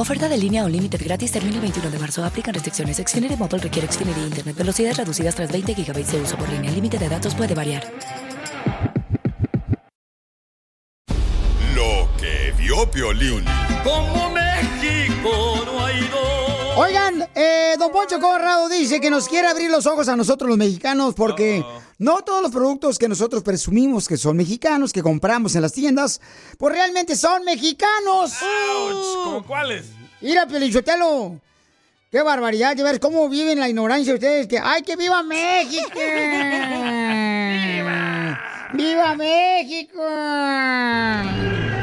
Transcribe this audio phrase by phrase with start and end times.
[0.00, 2.24] Oferta de línea o límite gratis termina el 21 de marzo.
[2.24, 2.96] Aplican restricciones.
[2.96, 4.56] Xfinity Mobile requiere Xfinity Internet.
[4.56, 6.70] Velocidades reducidas tras 20 GB de uso por línea.
[6.70, 7.84] El límite de datos puede variar.
[11.74, 13.44] Lo que vio Piolín.
[13.84, 16.78] Como México no hay dos.
[16.78, 20.56] Oigan, eh, don Poncho Corrado dice que nos quiere abrir los ojos a nosotros los
[20.56, 21.62] mexicanos porque
[21.98, 26.22] no todos los productos que nosotros presumimos que son mexicanos, que compramos en las tiendas,
[26.56, 28.32] pues realmente son mexicanos.
[29.24, 29.99] ¿Cómo cuáles?
[30.20, 31.40] Mira, Pelichotelo.
[32.10, 34.48] Qué barbaridad de ver cómo viven la ignorancia ustedes.
[34.48, 35.88] Que, ¡Ay, que viva México!
[37.54, 38.40] ¡Viva!
[38.74, 40.02] ¡Viva México!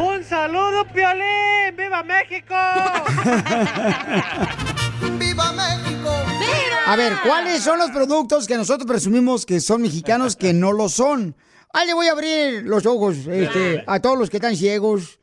[0.03, 1.75] Un saludo, Piolín.
[1.77, 2.53] ¡Viva México!
[5.17, 6.09] ¡Viva México!
[6.87, 10.89] A ver, ¿cuáles son los productos que nosotros presumimos que son mexicanos que no lo
[10.89, 11.35] son?
[11.73, 15.19] Ahí le voy a abrir los ojos este, a todos los que están ciegos.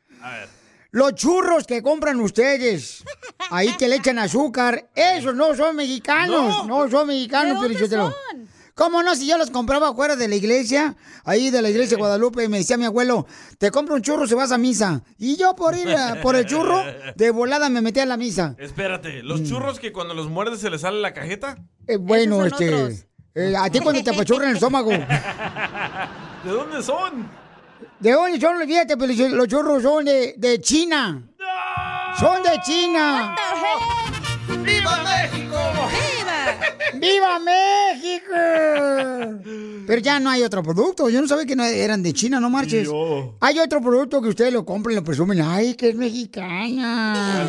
[0.95, 3.03] Los churros que compran ustedes,
[3.51, 8.03] ahí que le echan azúcar, esos no son mexicanos, no, son mexicanos, ¿De dónde Piolichotelo.
[8.31, 8.47] son?
[8.75, 9.13] ¿Cómo no?
[9.13, 12.59] Si yo los compraba afuera de la iglesia, ahí de la iglesia de Guadalupe, me
[12.59, 15.01] decía mi abuelo, te compro un churro si vas a misa.
[15.17, 16.81] Y yo por ir a- por el churro,
[17.13, 18.55] de volada me metí a la misa.
[18.57, 21.57] Espérate, ¿los churros que cuando los muerdes se les sale la cajeta?
[21.87, 23.05] Eh, bueno, este,
[23.35, 24.91] eh, a ti cuando te apachurran el estómago.
[26.43, 27.44] ¿De dónde son?
[27.99, 28.57] ¿De dónde son?
[28.67, 31.23] Fíjate, pero si los churros son de, de China.
[32.19, 33.35] Son de China.
[34.63, 35.57] ¡Viva México!
[36.95, 38.33] ¡Viva México!
[39.87, 41.09] Pero ya no hay otro producto.
[41.09, 42.89] Yo no sabía que no eran de China, no marches.
[43.39, 45.41] Hay otro producto que ustedes lo compran y lo presumen.
[45.41, 47.47] ¡Ay, que es mexicana!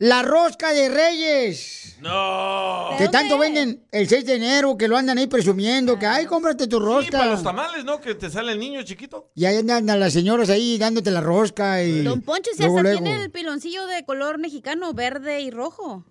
[0.00, 1.96] La rosca de reyes.
[2.00, 2.88] No.
[2.96, 6.66] Que tanto venden el 6 de enero, que lo andan ahí presumiendo, que ay, cómprate
[6.66, 7.18] tu Sí, rosca.
[7.18, 8.00] para los tamales, ¿no?
[8.00, 9.30] Que te sale el niño chiquito.
[9.34, 12.02] y ahí andan las señoras ahí dándote la rosca y.
[12.02, 13.04] Don Poncho, si luego, hasta luego.
[13.04, 16.06] tiene el piloncillo de color mexicano, verde y rojo.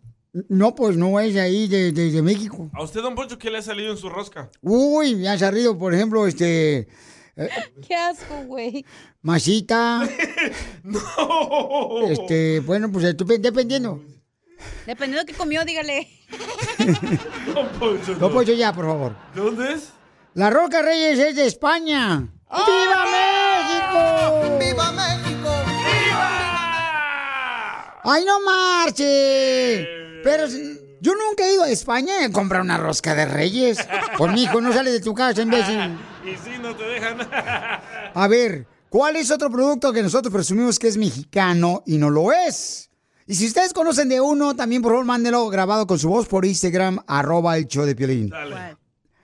[0.48, 2.70] No, pues no es ahí de, de- de México.
[2.76, 4.52] ¿A usted, don Poncho, qué le ha salido en su rosca?
[4.62, 6.88] Uy, me han salido, por ejemplo, este.
[7.40, 7.50] Eh,
[7.88, 8.86] Qué asco, güey.
[9.22, 10.02] masita.
[12.10, 14.02] Este, bueno, pues estupe- dependiendo.
[14.86, 16.08] Dependiendo de qué comió, dígale.
[17.54, 18.16] Don Poncho.
[18.20, 19.16] No, pues yo ya, por favor.
[19.34, 19.90] ¿De dónde es?
[20.34, 22.28] La Roca Reyes es de España.
[22.52, 24.58] ¡Viva México!
[24.60, 25.50] ¡Viva México!
[28.04, 29.88] ¡Ay, no marche!
[30.24, 33.78] Pero si- yo nunca he ido a España a comprar una rosca de reyes.
[34.18, 35.98] Por mi hijo, no sale de tu casa, imbécil.
[36.26, 37.20] Y sí, no te dejan.
[38.14, 42.32] A ver, ¿cuál es otro producto que nosotros presumimos que es mexicano y no lo
[42.32, 42.90] es?
[43.26, 46.46] Y si ustedes conocen de uno, también por favor mándenlo grabado con su voz por
[46.46, 48.32] Instagram, arroba el show de Piolín.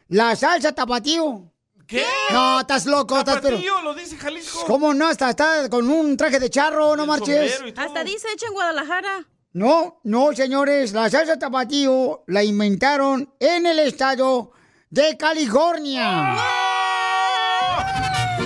[0.10, 1.52] La salsa tapatío.
[1.88, 2.04] ¿Qué?
[2.32, 3.60] No, estás loco, estás pero...
[3.84, 4.64] Lo dice Jalisco.
[4.66, 5.10] ¿Cómo no?
[5.10, 7.62] Está, está con un traje de charro, no marches.
[7.76, 9.28] Hasta dice hecho en Guadalajara.
[9.54, 14.52] No, no, señores, la salsa tapatío la inventaron en el estado
[14.90, 16.36] de California.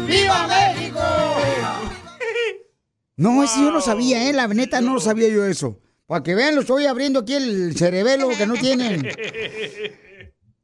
[0.09, 0.99] ¡Viva México!
[3.15, 4.33] No, ese yo no sabía, ¿eh?
[4.33, 5.77] La neta no lo sabía yo eso.
[6.07, 9.05] Para que vean, lo estoy abriendo aquí el cerebelo que no tienen.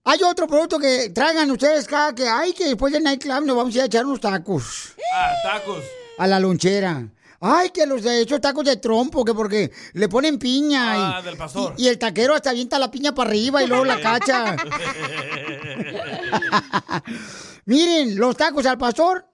[0.06, 3.74] Hay otro producto que traigan ustedes cada que hay que después del nightclub nos vamos
[3.74, 5.84] a ir a echar unos tacos Ah, tacos.
[6.18, 7.10] a la lonchera.
[7.42, 11.18] Ay, que los de esos tacos de trompo, que porque le ponen piña.
[11.18, 11.74] Ah, y, del pastor.
[11.76, 14.56] y- y el taquero hasta avienta la piña para arriba y luego la cacha.
[17.66, 19.26] Miren, los tacos al pastor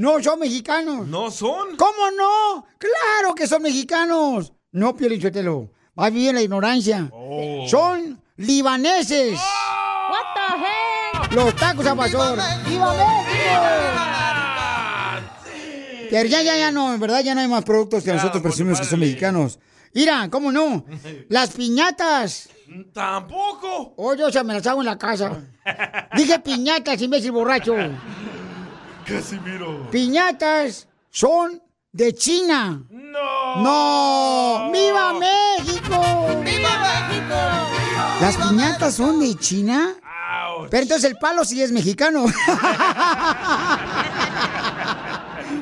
[0.00, 1.06] no son mexicanos.
[1.06, 1.76] ¿No son?
[1.76, 2.66] ¿Cómo no?
[2.78, 4.54] ¡Claro que son mexicanos!
[4.72, 5.72] No, Piolichotelo.
[5.94, 7.10] Más bien la ignorancia.
[7.12, 7.66] Oh.
[7.68, 9.32] Son libaneses.
[9.34, 11.32] What the heck?
[11.32, 12.38] Los tacos al pastor.
[12.66, 13.60] ¡Viva México!
[16.08, 18.80] Pero ya, ya, ya no, en verdad ya no hay más productos que nosotros presumimos
[18.80, 19.58] que son mexicanos.
[19.92, 20.86] Mira, ¿cómo no?
[21.28, 22.48] Las piñatas.
[22.94, 23.94] Tampoco.
[23.96, 25.42] Oh, yo se me las hago en la casa.
[26.16, 27.74] Dije piñatas, imbécil borracho.
[29.10, 29.90] Casimiro.
[29.90, 31.60] Piñatas son
[31.92, 32.82] de China.
[32.90, 33.56] No.
[33.62, 34.70] No.
[34.72, 36.00] ¡Viva México!
[36.44, 36.78] ¡Viva
[37.08, 37.34] México!
[38.20, 39.96] ¿Las piñatas son de China?
[40.70, 42.24] Pero entonces el palo sí es mexicano.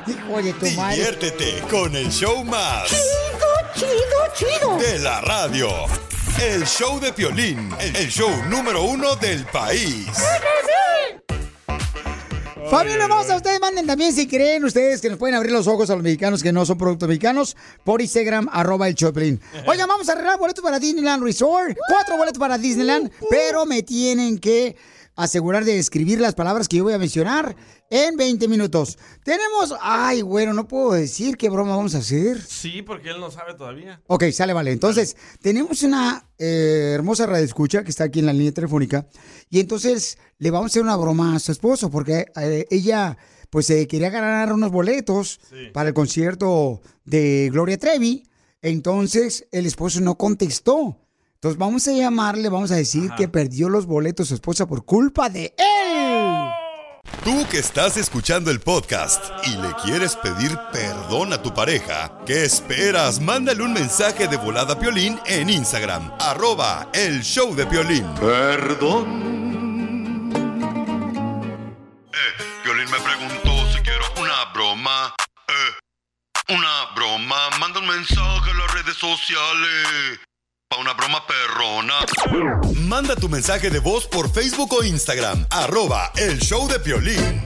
[0.07, 0.95] Hijo de tu madre.
[0.95, 2.87] Diviértete con el show más.
[2.89, 4.77] Chido, chido, chido.
[4.77, 5.69] De la radio.
[6.39, 7.73] El show de Piolín.
[7.79, 10.07] El show número uno del país.
[12.67, 15.95] Familia hermosa, ustedes manden también si creen ustedes que nos pueden abrir los ojos a
[15.95, 19.39] los mexicanos que no son productos mexicanos por Instagram, arroba el Choplin.
[19.67, 21.75] Oigan, vamos a arreglar boletos para Disneyland Resort.
[21.87, 24.75] Cuatro boletos para Disneyland, pero me tienen que
[25.15, 27.55] asegurar de escribir las palabras que yo voy a mencionar
[27.89, 28.97] en 20 minutos.
[29.23, 32.41] Tenemos, ay, bueno, no puedo decir qué broma vamos a hacer.
[32.41, 34.01] Sí, porque él no sabe todavía.
[34.07, 34.71] Ok, sale, vale.
[34.71, 39.07] Entonces, tenemos una eh, hermosa radioescucha que está aquí en la línea telefónica.
[39.49, 43.17] Y entonces le vamos a hacer una broma a su esposo porque eh, ella,
[43.49, 45.39] pues, se quería ganar unos boletos
[45.73, 48.23] para el concierto de Gloria Trevi.
[48.61, 50.97] Entonces, el esposo no contestó.
[51.35, 55.29] Entonces, vamos a llamarle, vamos a decir que perdió los boletos su esposa por culpa
[55.29, 56.08] de él.
[57.23, 62.45] Tú que estás escuchando el podcast y le quieres pedir perdón a tu pareja, ¿qué
[62.45, 63.19] esperas?
[63.19, 68.07] Mándale un mensaje de volada Piolín en Instagram, arroba el show de Piolín.
[68.15, 70.29] Perdón.
[72.13, 75.13] Eh, Piolín me preguntó si quiero una broma.
[75.49, 77.49] Eh, una broma.
[77.59, 80.19] Manda un mensaje a las redes sociales.
[80.71, 81.95] Pa' una broma perrona.
[82.87, 85.47] Manda tu mensaje de voz por Facebook o Instagram.
[85.49, 87.41] Arroba el show de Piolín.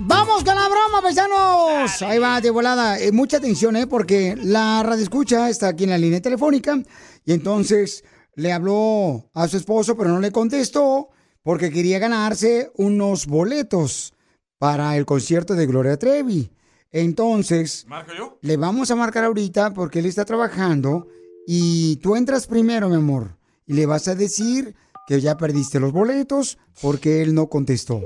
[0.00, 2.02] ¡Vamos con la broma, paisanos!
[2.02, 2.98] Ahí va, de volada.
[2.98, 3.86] Eh, mucha atención, ¿eh?
[3.86, 6.82] Porque la radio escucha está aquí en la línea telefónica
[7.24, 8.02] y entonces
[8.34, 11.10] le habló a su esposo, pero no le contestó
[11.44, 14.14] porque quería ganarse unos boletos
[14.58, 16.50] para el concierto de Gloria Trevi.
[16.92, 18.38] Entonces, ¿Marco yo?
[18.42, 21.08] le vamos a marcar ahorita porque él está trabajando
[21.46, 23.36] y tú entras primero, mi amor,
[23.66, 24.74] y le vas a decir
[25.06, 28.02] que ya perdiste los boletos porque él no contestó.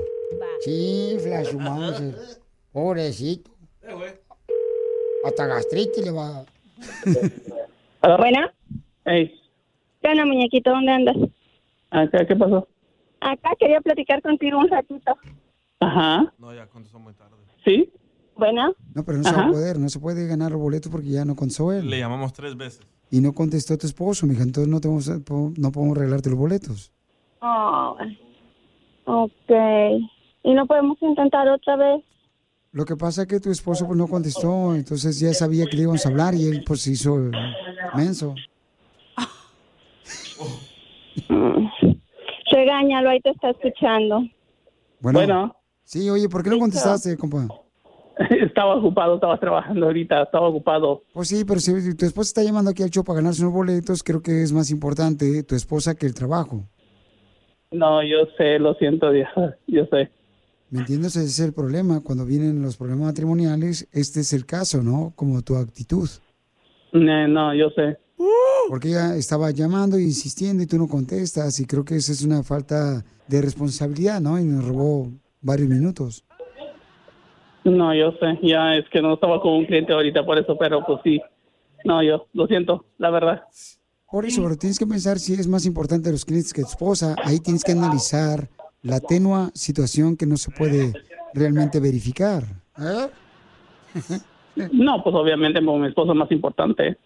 [0.61, 1.49] Sí, Flash.
[2.71, 3.51] Pobrecito.
[5.25, 8.17] Hasta gastritis le va a dar.
[8.17, 8.53] Buena.
[9.05, 10.69] ¿Qué onda, muñequito?
[10.71, 11.15] ¿Dónde andas?
[11.89, 12.67] Acá, ¿qué pasó?
[13.19, 15.17] Acá quería platicar contigo un ratito.
[15.79, 16.33] Ajá.
[16.37, 17.35] No, ya contestó muy tarde.
[17.65, 17.91] ¿Sí?
[18.37, 18.71] Buena.
[18.93, 21.25] No, pero no se va a poder, no se puede ganar los boletos porque ya
[21.25, 21.89] no contestó él.
[21.89, 22.81] Le llamamos tres veces.
[23.09, 26.29] Y no contestó tu esposo, mija, entonces no, te vamos a- po- no podemos regalarte
[26.29, 26.91] los boletos.
[27.41, 27.95] Oh,
[29.05, 29.51] ok.
[30.43, 32.03] ¿Y no podemos intentar otra vez?
[32.71, 35.83] Lo que pasa es que tu esposo pues, no contestó, entonces ya sabía que le
[35.83, 37.31] íbamos a hablar y él pues se hizo el
[37.95, 38.35] menso.
[42.51, 44.19] Regáñalo, ahí te está escuchando.
[44.99, 45.53] Bueno, Bueno.
[45.83, 47.47] Sí, oye, ¿por qué no contestaste, compa?
[48.29, 51.03] Estaba ocupado, estaba trabajando ahorita, estaba ocupado.
[51.13, 54.03] Pues sí, pero si tu esposa está llamando aquí al show para ganarse unos boletos,
[54.03, 56.63] creo que es más importante tu esposa que el trabajo.
[57.71, 59.29] No, yo sé, lo siento, Dios,
[59.67, 60.09] yo sé.
[60.69, 61.15] ¿Me entiendes?
[61.15, 62.01] Ese es el problema.
[62.01, 65.13] Cuando vienen los problemas matrimoniales, este es el caso, ¿no?
[65.15, 66.09] Como tu actitud.
[66.91, 67.97] No, no, yo sé.
[68.67, 72.23] Porque ella estaba llamando e insistiendo y tú no contestas y creo que esa es
[72.23, 74.39] una falta de responsabilidad, ¿no?
[74.39, 75.09] Y nos robó
[75.41, 76.25] varios minutos.
[77.67, 80.85] No, yo sé, ya es que no estaba con un cliente ahorita por eso, pero
[80.85, 81.21] pues sí.
[81.83, 83.43] No, yo lo siento, la verdad.
[84.09, 87.15] Por eso, pero tienes que pensar si es más importante los clientes que tu esposa.
[87.23, 88.47] Ahí tienes que analizar
[88.81, 90.93] la tenua situación que no se puede
[91.33, 92.43] realmente verificar.
[92.79, 93.07] ¿Eh?
[94.71, 96.97] No, pues obviamente como mi esposo es más importante.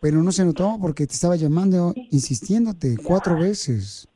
[0.00, 4.08] Pero no se notó porque te estaba llamando, insistiéndote cuatro veces.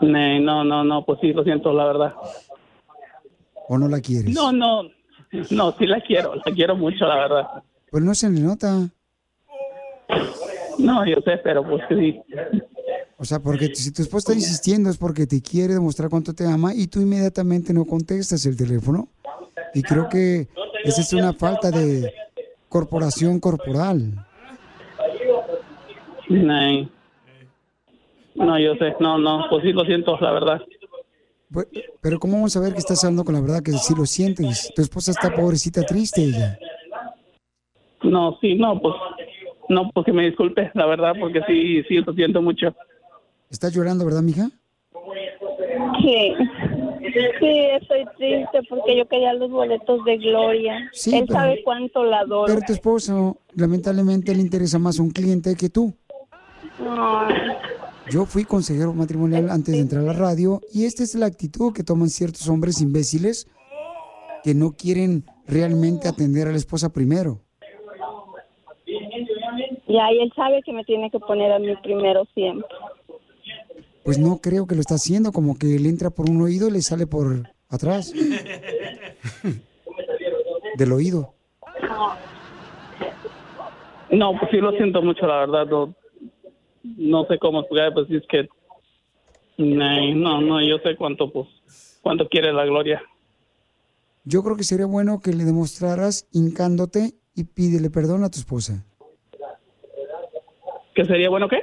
[0.00, 2.14] No, no, no, pues sí, lo siento, la verdad.
[3.68, 4.34] ¿O no la quieres?
[4.34, 4.84] No, no,
[5.50, 7.46] no, sí la quiero, la quiero mucho, la verdad.
[7.90, 8.88] Pero no se le nota.
[10.78, 12.20] No, yo sé, pero pues sí.
[13.18, 16.46] O sea, porque si tu esposa está insistiendo es porque te quiere demostrar cuánto te
[16.46, 19.08] ama y tú inmediatamente no contestas el teléfono.
[19.74, 20.48] Y creo que
[20.84, 22.12] esa es una falta de
[22.68, 24.24] corporación corporal.
[28.36, 30.62] No, yo sé, no, no, pues sí lo siento, la verdad.
[31.52, 31.66] Pues,
[32.00, 34.70] Pero ¿cómo vamos a ver que estás hablando con la verdad que sí lo sientes?
[34.74, 36.58] Tu esposa está pobrecita, triste ella.
[38.02, 38.94] No, sí, no, pues,
[39.68, 42.74] no, pues que me disculpe, la verdad, porque sí, sí, lo siento mucho.
[43.50, 44.50] ¿Estás llorando, verdad, mija?
[46.00, 46.34] Sí.
[47.40, 47.48] Sí,
[47.80, 50.88] estoy triste porque yo quería los boletos de Gloria.
[50.92, 52.46] Sí, Él pero- sabe cuánto la adoro.
[52.46, 55.94] Pero tu esposo, lamentablemente, le interesa más un cliente que tú.
[56.80, 57.34] Ay,
[58.10, 61.74] Yo fui consejero matrimonial antes de entrar a la radio y esta es la actitud
[61.74, 63.46] que toman ciertos hombres imbéciles
[64.42, 67.40] que no quieren realmente atender a la esposa primero.
[69.86, 72.68] Ya, y él sabe que me tiene que poner a mí primero siempre.
[74.04, 76.72] Pues no creo que lo está haciendo, como que le entra por un oído y
[76.72, 78.12] le sale por atrás.
[80.76, 81.34] Del oído.
[84.10, 85.66] No, pues sí lo siento mucho, la verdad.
[85.66, 85.94] No,
[86.82, 88.48] no sé cómo explicar, pues es que...
[89.58, 91.48] No, no, yo sé cuánto, pues,
[92.02, 93.02] cuánto quiere la gloria.
[94.24, 98.84] Yo creo que sería bueno que le demostraras hincándote y pídele perdón a tu esposa.
[100.94, 101.60] ¿Qué sería bueno qué?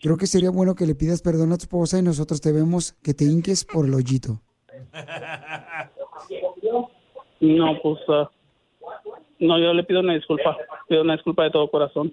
[0.00, 2.92] Creo que sería bueno que le pidas perdón a tu esposa y nosotros te vemos
[3.02, 4.40] que te hinques por el hoyito.
[7.40, 7.98] No, pues...
[8.08, 8.30] ah,
[9.42, 10.56] no, yo le pido una disculpa.
[10.88, 12.12] Pido una disculpa de todo corazón.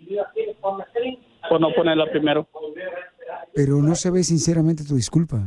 [1.47, 2.47] Por no ponerla primero.
[3.53, 5.37] Pero no se ve sinceramente tu disculpa.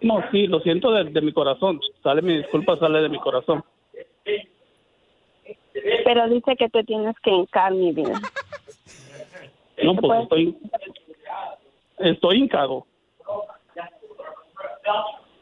[0.00, 1.80] No, sí, lo siento de, de mi corazón.
[2.02, 3.64] Sale mi disculpa, sale de mi corazón.
[6.04, 8.20] Pero dice que te tienes que hincar, mi vida.
[9.82, 10.56] No, pues estoy...
[11.98, 12.86] Estoy hincado.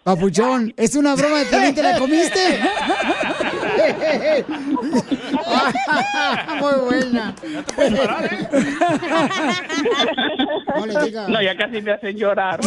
[0.05, 2.39] Papuchón, es una broma de Piolín, ¿te la comiste?
[6.61, 7.35] Muy buena.
[10.77, 11.29] No le digas.
[11.31, 12.61] No, ya casi me hacen llorar.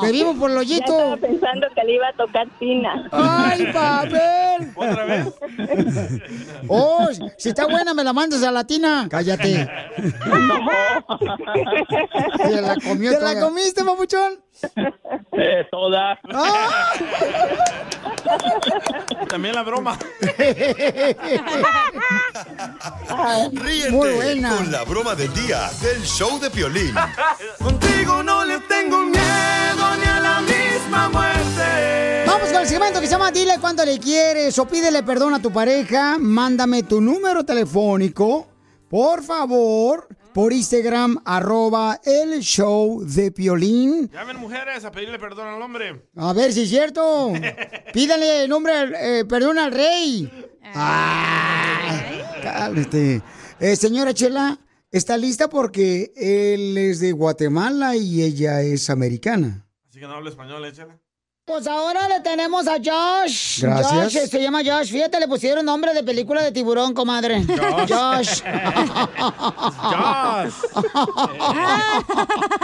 [0.00, 0.92] Pedimos por el Ya hoyito.
[0.92, 3.08] estaba pensando que le iba a tocar Tina.
[3.10, 4.70] ¡Ay, papel!
[4.76, 5.26] ¿Otra vez?
[6.68, 9.08] Oh, si está buena, me la mandas a la tina.
[9.10, 9.68] Cállate.
[12.46, 14.38] Se la comió ¿Te la comiste, papuchón?
[15.32, 16.18] Eh, toda.
[19.28, 19.96] También la broma.
[23.52, 24.56] Ríete Muy buena.
[24.56, 26.94] con la broma del día del show de Piolín.
[27.62, 32.24] Contigo no le tengo miedo ni a la misma muerte.
[32.26, 35.40] Vamos con el segmento que se llama Dile cuánto le quieres o pídele perdón a
[35.40, 36.16] tu pareja.
[36.18, 38.46] Mándame tu número telefónico,
[38.88, 44.10] por favor, por Instagram, arroba el show de Piolín.
[44.10, 46.08] Llamen mujeres a pedirle perdón al hombre.
[46.16, 47.32] A ver si es cierto.
[47.92, 50.30] Pídale el nombre, eh, perdón al rey.
[50.74, 53.22] Ay, cálmate.
[53.58, 54.58] Eh, señora Chela,
[54.90, 59.66] está lista porque él es de Guatemala y ella es americana.
[59.88, 60.98] Así que no habla español, échale.
[61.50, 63.60] Pues ahora le tenemos a Josh.
[63.62, 64.14] Gracias.
[64.14, 64.92] Josh, se llama Josh.
[64.92, 67.44] Fíjate, le pusieron nombre de película de tiburón, comadre.
[67.88, 68.42] Josh.
[69.82, 70.52] Josh.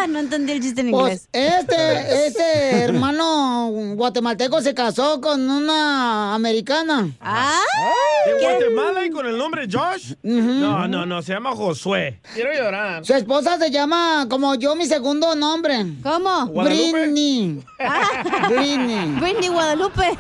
[0.08, 1.58] no entendí el chiste en Pues inglés.
[1.58, 7.10] este, este hermano guatemalteco se casó con una americana.
[7.20, 7.58] Ah.
[8.26, 10.14] ¿De Guatemala y con el nombre Josh?
[10.22, 12.20] No, no, no, se llama Josué.
[12.34, 13.04] Quiero llorar.
[13.04, 15.84] Su esposa se llama como yo, mi segundo nombre.
[16.04, 16.46] ¿Cómo?
[16.46, 16.92] ¿Guadalupe?
[16.92, 17.64] Britney.
[18.48, 18.75] Britney.
[18.76, 20.18] Britney Guadalupe.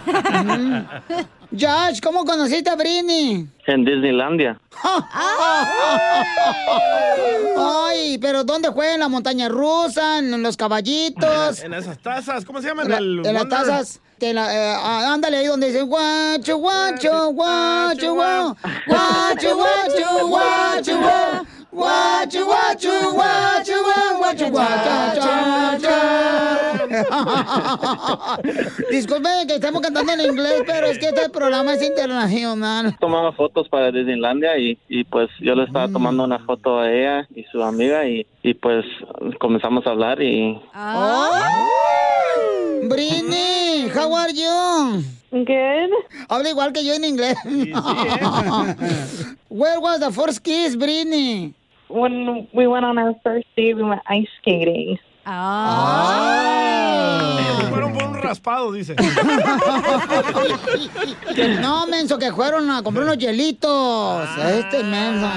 [1.52, 3.46] Josh, ¿cómo conociste a Britney?
[3.66, 4.58] En Disneylandia.
[7.58, 8.94] Ay, pero ¿dónde fue?
[8.94, 10.18] ¿En la montaña rusa?
[10.18, 11.60] ¿En los caballitos?
[11.62, 12.82] En esas tazas, ¿cómo se llama?
[12.82, 14.00] En, la- el en las tazas.
[14.20, 20.26] la- eh, ah, ándale ahí donde dice guacho, guacho, guacho, guacho, guacho, guacho, guacho, guacho,
[20.28, 24.96] guacho, guacho, guacho, guacho, guacho, guacho.
[28.90, 32.96] Disculpe que estamos cantando en inglés, pero es que este programa es internacional.
[32.98, 37.28] Tomaba fotos para Disneylandia y, y pues yo le estaba tomando una foto a ella
[37.34, 38.84] y su amiga y, y pues
[39.38, 40.58] comenzamos a hablar y
[42.88, 45.02] Britney, how are you?
[45.32, 45.90] Good.
[46.28, 47.36] Habla igual que yo en inglés.
[49.48, 51.52] Where was the first kiss, Britney?
[51.88, 54.98] When we went on our first date, we went ice skating.
[57.70, 58.94] Fueron por un raspado, dice.
[61.60, 64.28] No, menso, que fueron a comprar unos hielitos.
[64.38, 65.28] Este menso.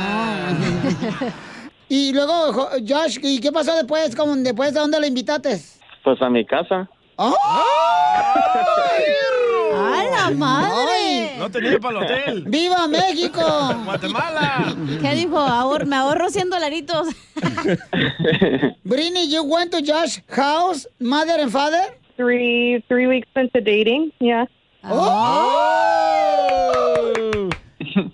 [1.90, 4.16] y luego, jo- Josh, ¿y qué pasó después?
[4.16, 5.60] ¿Cómo, ¿Después de dónde lo invitaste?
[6.04, 6.88] pues a mi casa.
[7.18, 7.36] ¡Oh!
[10.20, 11.36] ¡A la madre!
[11.38, 12.44] No tenía para el hotel.
[12.48, 13.42] ¡Viva México!
[13.86, 14.76] ¡Guatemala!
[15.02, 15.38] ¿Qué dijo?
[15.40, 17.08] Ahor- me ahorro 100 dolaritos.
[18.84, 21.82] Britney, you went to Josh's house, mother and father?
[22.18, 24.46] Three three weeks into dating, yeah.
[24.84, 26.00] ¡Oh!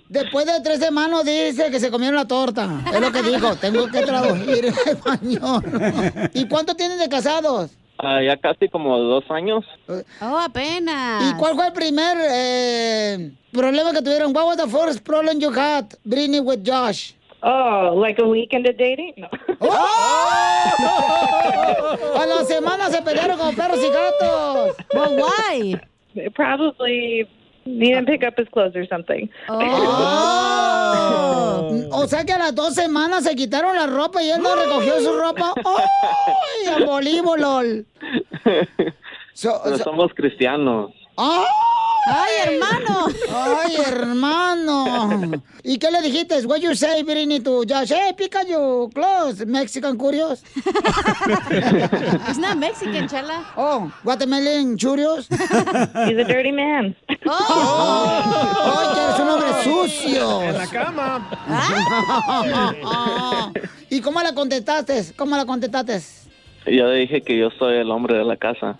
[0.08, 2.80] Después de tres semanas dice que se comieron la torta.
[2.92, 3.56] Es lo que dijo.
[3.56, 5.62] Tengo que traducir en español.
[6.32, 7.70] ¿Y cuánto tienen de casados?
[7.98, 9.64] Ah, ya casi como dos años.
[10.20, 11.30] Oh, apenas.
[11.30, 14.34] ¿Y cuál fue el primer eh, problema que tuvieron?
[14.34, 17.14] What was the first problem you had, Britney, with Josh?
[17.42, 19.14] Oh, like a weekend of dating?
[19.16, 19.28] No.
[22.16, 24.76] A la semana se pelearon como perros y gatos.
[24.92, 25.80] But why?
[26.34, 27.28] Probably
[27.66, 29.28] he didn't pick up his clothes or something.
[29.48, 31.02] Oh.
[31.98, 35.00] O sea que a las dos semanas se quitaron la ropa y él no recogió
[35.00, 35.52] su ropa.
[35.64, 37.84] ¡Ay, abolíbolol!
[39.32, 40.92] So- so- somos cristianos.
[41.18, 41.44] ¡Ay!
[42.08, 43.06] ¡Ay, hermano!
[43.32, 45.42] ¡Ay, hermano!
[45.64, 46.46] ¿Y qué le dijiste?
[46.46, 47.90] What you say, Britney, to Josh?
[47.90, 50.42] Hey, pick up your clothes, Mexican curious.
[52.28, 53.44] It's not Mexican, chala.
[53.56, 55.26] Oh, Guatemalan curious.
[55.28, 56.94] He's a dirty man.
[57.08, 60.42] ¡Ay, que eres un hombre sucio!
[60.42, 61.28] En la cama.
[63.90, 65.12] ¿Y cómo la contestaste?
[65.16, 66.00] ¿Cómo la contestaste?
[66.66, 68.76] Yo le dije que yo soy el hombre de la casa.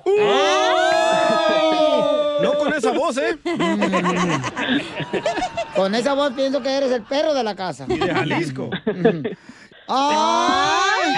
[2.43, 3.38] No con esa voz, ¿eh?
[5.75, 7.87] Con esa voz pienso que eres el perro de la casa.
[7.88, 8.71] Y de Jalisco.
[9.88, 11.14] ¡Ay!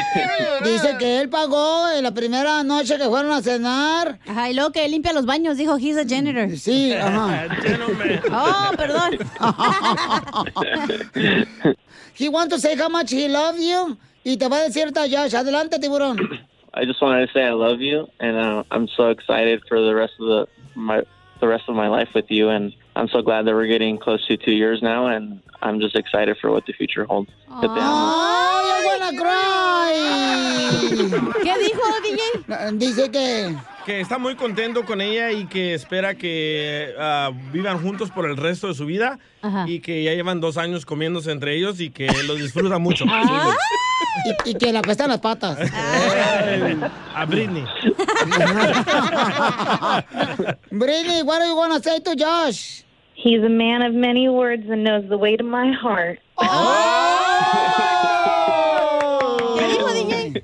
[0.62, 4.18] Dice que él pagó en la primera noche que fueron a cenar.
[4.26, 6.50] Ajá, y luego que limpia los baños, dijo, he's a janitor.
[6.56, 7.46] Sí, ajá.
[8.30, 9.18] Oh, perdón.
[12.14, 13.96] He wants to say how much he loves you.
[14.24, 15.34] Y te va a decir Josh.
[15.34, 16.18] Adelante, tiburón.
[16.74, 19.94] I just wanted to say I love you, and uh, I'm so excited for the
[19.94, 20.46] rest of the
[20.78, 21.02] my
[21.40, 24.26] the rest of my life with you, and I'm so glad that we're getting close
[24.26, 27.30] to two years now, and I'm just excited for what the future holds.
[27.60, 27.80] Que te amo.
[27.80, 29.94] ¡Ay, I wanna cry!
[31.44, 32.78] ¿Qué dijo, DJ?
[32.78, 33.56] Dice que...
[33.88, 38.36] Que está muy contento con ella y que espera que ah, vivan juntos por el
[38.36, 39.18] resto de su vida
[39.66, 43.06] y que ya llevan dos años comiéndose entre ellos y que lo disfruta mucho.
[43.20, 43.56] Ah.
[44.44, 45.58] Y, y que le apestan las patas.
[45.74, 46.78] Ay,
[47.14, 47.64] A Britney.
[50.70, 52.84] Britney, what do you want to say to Josh?
[53.14, 56.20] He's a man of many words and knows the way to my heart.
[59.56, 60.42] ¿Qué dijo, DJ?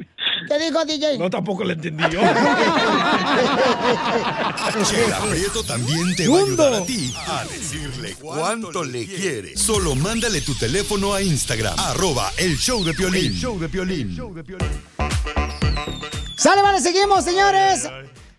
[0.56, 1.18] ¿Qué dijo, DJ?
[1.18, 2.20] No, tampoco le entendí yo.
[4.84, 9.56] Chela Prieto también te va a ayudar a ti a decirle cuánto le quiere.
[9.56, 13.32] Solo mándale tu teléfono a Instagram, arroba el show de Piolín.
[13.32, 14.16] El show de Piolín.
[16.36, 17.88] Sale, vale, seguimos, señores.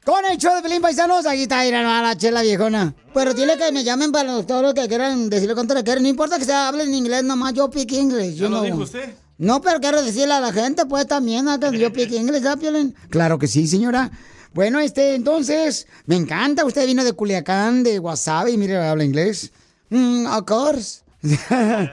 [0.06, 2.94] Con el show de Pelín Paisanos, aquí está Ira, la chela viejona.
[3.14, 6.04] Pero dile que me llamen para los- todos los que quieran decirle cuánto le quieren.
[6.04, 8.36] No importa que se hablen inglés, nomás yo pick English.
[8.36, 8.64] ¿Ya yo lo no.
[8.64, 9.14] dijo usted?
[9.38, 12.96] No, pero quiero decirle a la gente, pues también, a que yo ¿verdad, Piolín?
[13.10, 14.12] Claro que sí, señora.
[14.54, 16.64] Bueno, este, entonces, me encanta.
[16.64, 19.52] Usted vino de Culiacán, de Wasabi, y mire, habla inglés.
[19.90, 21.02] Mm, of course.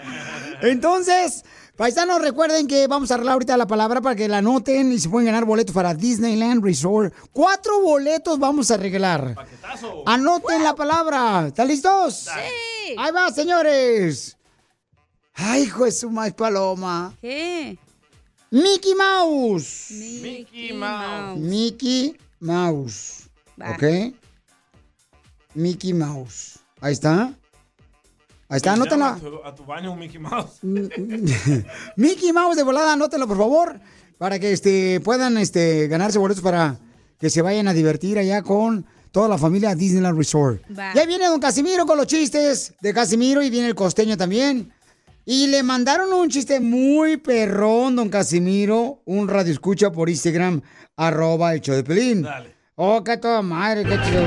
[0.62, 1.44] entonces,
[1.76, 5.08] paisanos, recuerden que vamos a arreglar ahorita la palabra para que la anoten y se
[5.08, 7.12] pueden ganar boletos para Disneyland Resort.
[7.32, 9.34] Cuatro boletos vamos a arreglar.
[10.06, 11.48] Anoten la palabra.
[11.48, 12.28] ¿Están listos?
[12.32, 12.94] Sí.
[12.96, 14.36] Ahí va, señores.
[15.34, 17.14] Ay, hijo de su maíz paloma.
[17.20, 17.78] ¿Qué?
[18.50, 19.90] Mickey Mouse.
[19.90, 21.38] Mickey Mouse.
[21.40, 23.30] Mickey Mouse.
[23.60, 23.70] Va.
[23.70, 24.14] ¿Ok?
[25.54, 26.58] Mickey Mouse.
[26.80, 27.34] Ahí está.
[28.48, 29.12] Ahí está, anótenla.
[29.12, 30.58] A tu, a tu baño, Mickey Mouse.
[31.96, 33.80] Mickey Mouse de volada, anótenlo, por favor.
[34.18, 36.78] Para que este, puedan este, ganarse boletos para
[37.18, 40.62] que se vayan a divertir allá con toda la familia a Disneyland Resort.
[40.76, 40.92] Va.
[40.94, 44.71] Y ahí viene don Casimiro con los chistes de Casimiro y viene el costeño también.
[45.24, 50.62] Y le mandaron un chiste muy perrón, don Casimiro, un radio escucha por Instagram,
[50.96, 52.22] arroba el show de Pelín.
[52.22, 52.56] Dale.
[52.74, 54.24] Oh, qué toda madre, qué chido.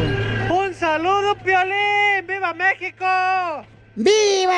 [0.58, 2.26] ¡Un saludo, Piolín!
[2.26, 3.06] ¡Viva México!
[3.98, 4.54] ¡Viva!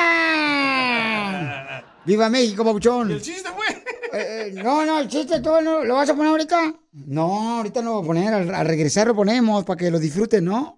[2.04, 3.10] ¡Viva México, babuchón!
[3.10, 3.66] El chiste fue.
[4.12, 6.72] Eh, eh, no, no, el chiste, ¿tú no, lo vas a poner ahorita?
[6.92, 9.98] No, ahorita no lo voy a poner, al, al regresar lo ponemos para que lo
[9.98, 10.77] disfruten, ¿no?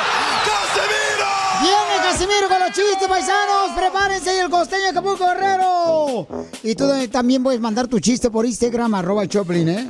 [2.21, 3.71] Casimiro con los chistes, paisanos!
[3.75, 4.35] ¡Prepárense!
[4.35, 6.27] Y el costeño de Acapulco Guerrero.
[6.61, 9.87] Y tú también puedes mandar tu chiste por Instagram, arroba Choplin, ¿eh?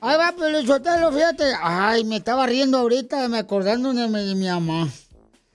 [0.00, 1.44] Ahí va, pero Sotelo, fíjate.
[1.62, 4.88] Ay, me estaba riendo ahorita, me acordando de mi, de mi mamá.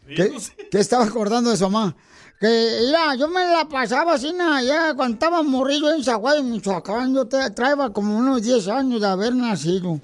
[0.07, 0.31] ¿Qué,
[0.71, 1.93] qué estaba acordando de su mamá?
[2.39, 7.13] Que, mira, yo me la pasaba así, na, ya cuando estaba morrillo en Zaguay, Michoacán,
[7.13, 9.99] yo te, traía como unos 10 años de haber nacido.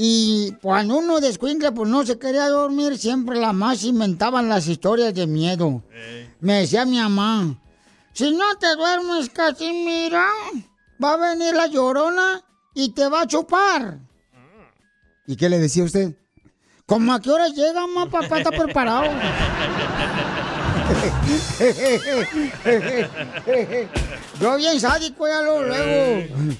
[0.00, 5.12] Y cuando uno descuincle, pues no se quería dormir, siempre las más inventaban las historias
[5.12, 5.82] de miedo.
[6.38, 7.60] Me decía mi mamá,
[8.12, 10.20] si no te duermes, Casimiro,
[11.02, 12.40] va a venir la llorona
[12.74, 13.98] y te va a chupar.
[15.26, 16.14] ¿Y qué le decía usted?
[16.86, 18.08] ¿Cómo a qué hora llega, mamá?
[18.08, 19.02] Papá está preparado.
[24.40, 26.56] Yo bien sádico, ya lo luego.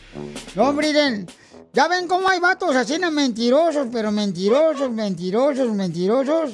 [0.57, 1.29] No, miren,
[1.79, 6.51] ya ven cómo hay vatos así mentirosos, pero mentirosos, mentirosos, mentirosos.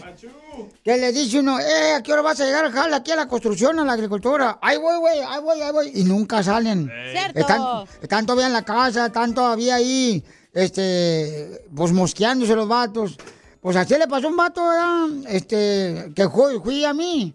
[0.85, 3.27] Que le dice uno, eh, ¿a qué hora vas a llegar jala aquí a la
[3.27, 4.59] construcción, a la agricultura?
[4.61, 5.93] Ahí voy, güey, ahí voy, ahí voy.
[5.95, 6.93] Y nunca salen.
[7.11, 7.41] Cierto.
[7.41, 7.63] Están,
[8.03, 13.17] están todavía en la casa, están todavía ahí, este, pues mosqueándose los vatos.
[13.63, 15.07] Pues así le pasó a un vato, ¿verdad?
[15.27, 17.35] Este, que fui, fui a mí.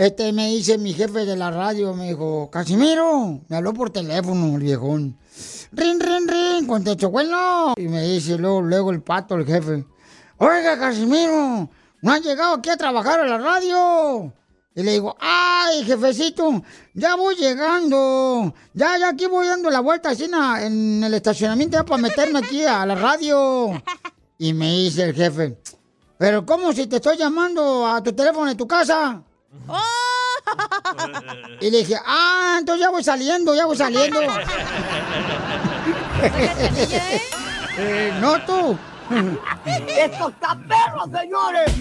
[0.00, 4.56] Este, me dice mi jefe de la radio, me dijo, Casimiro, me habló por teléfono
[4.56, 5.18] el viejón.
[5.72, 7.74] Rin, rin, rin, contestó, bueno.
[7.76, 9.84] Y me dice luego, luego el pato, el jefe,
[10.38, 11.68] oiga, Casimiro,
[12.00, 14.32] no han llegado aquí a trabajar a la radio.
[14.74, 16.62] Y le digo, ay, jefecito,
[16.94, 18.54] ya voy llegando.
[18.72, 20.30] Ya, ya aquí voy dando la vuelta así
[20.62, 23.82] en el estacionamiento para meterme aquí a la radio.
[24.38, 25.58] Y me dice el jefe,
[26.16, 29.24] pero ¿cómo si te estoy llamando a tu teléfono de tu casa?
[31.60, 34.20] Y le dije, ah, entonces ya voy saliendo, ya voy saliendo.
[37.78, 38.76] Eh, no tú.
[39.64, 41.72] ¡Esto está perro, señores!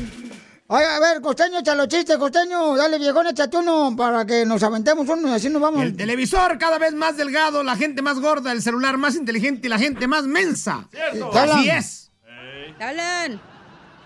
[0.71, 2.77] Ay, a ver, costeño, échale los chistes, costeño.
[2.77, 5.82] Dale, viejón, échate uno para que nos aventemos uno y así nos vamos.
[5.82, 9.69] El televisor cada vez más delgado, la gente más gorda, el celular más inteligente y
[9.69, 10.88] la gente más mensa.
[10.91, 11.32] Cierto.
[11.38, 12.12] Así es.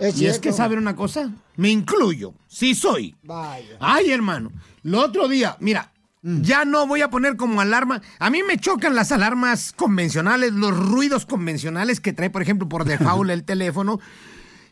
[0.04, 3.16] Es y es que saben una cosa, me incluyo, sí soy.
[3.24, 3.78] Vaya.
[3.80, 4.52] Ay, hermano,
[4.84, 8.02] el otro día, mira, ya no voy a poner como alarma.
[8.20, 12.84] A mí me chocan las alarmas convencionales, los ruidos convencionales que trae, por ejemplo, por
[12.84, 14.02] default el teléfono.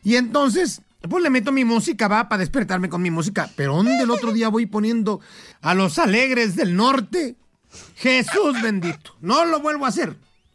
[0.04, 3.48] Y entonces, pues le meto mi música, va, para despertarme con mi música.
[3.56, 5.20] Pero ¿dónde el otro día voy poniendo
[5.62, 7.36] a los alegres del norte?
[7.96, 10.14] Jesús bendito, no lo vuelvo a hacer.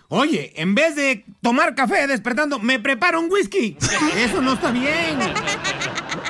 [0.10, 3.78] Oye, en vez de tomar café despertando, me preparo un whisky.
[4.16, 5.18] Eso no está bien.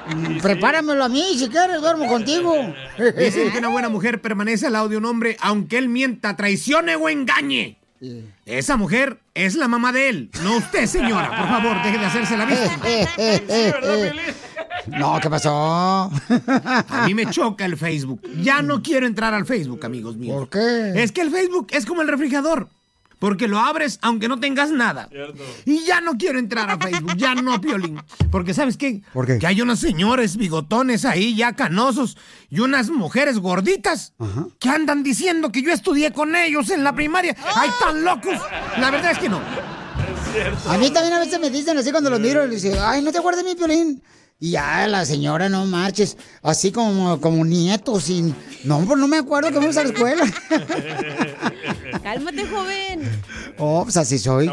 [0.41, 2.53] Prepáramelo a mí, si quieres, duermo contigo.
[3.17, 6.95] Dicen que una buena mujer permanece al lado de un hombre aunque él mienta, traicione
[6.95, 7.77] o engañe.
[8.45, 11.29] Esa mujer es la mamá de él, no usted, señora.
[11.29, 12.85] Por favor, deje de hacerse la víctima.
[14.87, 15.51] No, ¿qué pasó?
[15.53, 18.21] A mí me choca el Facebook.
[18.41, 20.33] Ya no quiero entrar al Facebook, amigos míos.
[20.33, 20.93] ¿Por qué?
[20.95, 22.69] Es que el Facebook es como el refrigerador.
[23.19, 25.09] Porque lo abres aunque no tengas nada.
[25.65, 27.99] Y ya no quiero entrar a Facebook, ya no, Piolín.
[28.31, 29.01] Porque ¿sabes qué?
[29.13, 29.39] ¿Por qué?
[29.39, 32.17] Que hay unos señores bigotones ahí ya canosos
[32.49, 34.13] y unas mujeres gorditas
[34.59, 37.35] que andan diciendo que yo estudié con ellos en la primaria.
[37.55, 38.39] ¡Ay, tan locos!
[38.79, 39.41] La verdad es que no.
[40.67, 43.11] A mí también a veces me dicen así cuando los miro, y dicen, ay, no
[43.11, 44.01] te de mi violín.
[44.39, 49.17] Y ya la señora, no marches, así como, como nietos, y no, pues no me
[49.17, 50.23] acuerdo que vamos a la escuela.
[52.03, 53.01] Cálmate, joven.
[53.57, 54.47] Oh, pues así soy.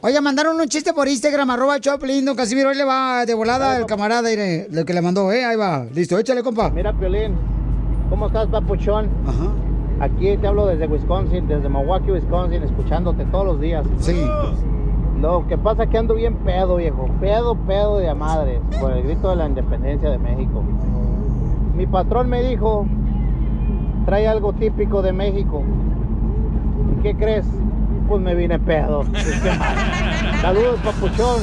[0.00, 3.76] Oye, mandaron un chiste por Instagram, arroba Choplin, don Casimiro, hoy le va de volada
[3.76, 6.70] el camarada, mire, lo que le mandó, eh, ahí va, listo, échale, compa.
[6.70, 7.36] Mira, Piolín,
[8.08, 9.10] ¿cómo estás, papuchón?
[10.00, 13.84] Aquí te hablo desde Wisconsin, desde Milwaukee, Wisconsin, escuchándote todos los días.
[14.00, 14.14] Sí.
[15.20, 17.08] Lo que pasa es que ando bien pedo, viejo.
[17.20, 20.62] Pedo, pedo de a madre, por el grito de la independencia de México.
[21.74, 22.86] Mi patrón me dijo,
[24.06, 25.62] trae algo típico de México.
[26.98, 27.46] ¿Y qué crees?
[28.08, 29.04] Pues me vine pedo.
[30.40, 31.42] Saludos, papuchón.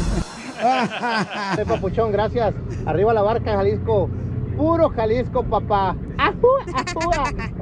[1.68, 2.56] Papuchón, gracias.
[2.86, 4.10] Arriba la barca, Jalisco.
[4.56, 5.96] Puro Jalisco, papá.
[6.18, 7.12] Ajú, ajú.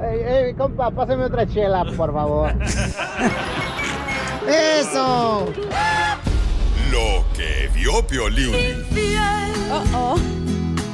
[0.00, 2.52] Ey, ey, compa, pásame otra chela, por favor.
[4.48, 5.52] ¡Eso!
[6.90, 8.52] Lo que vio Piolín.
[9.72, 10.16] Oh, oh.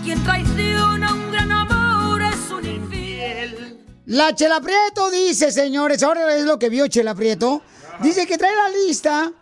[0.04, 3.78] Quien traiciona un gran amor es un infiel.
[4.06, 7.62] La Chela Prieto dice, señores, ahora es lo que vio Chela Prieto.
[8.00, 9.32] Dice que trae la lista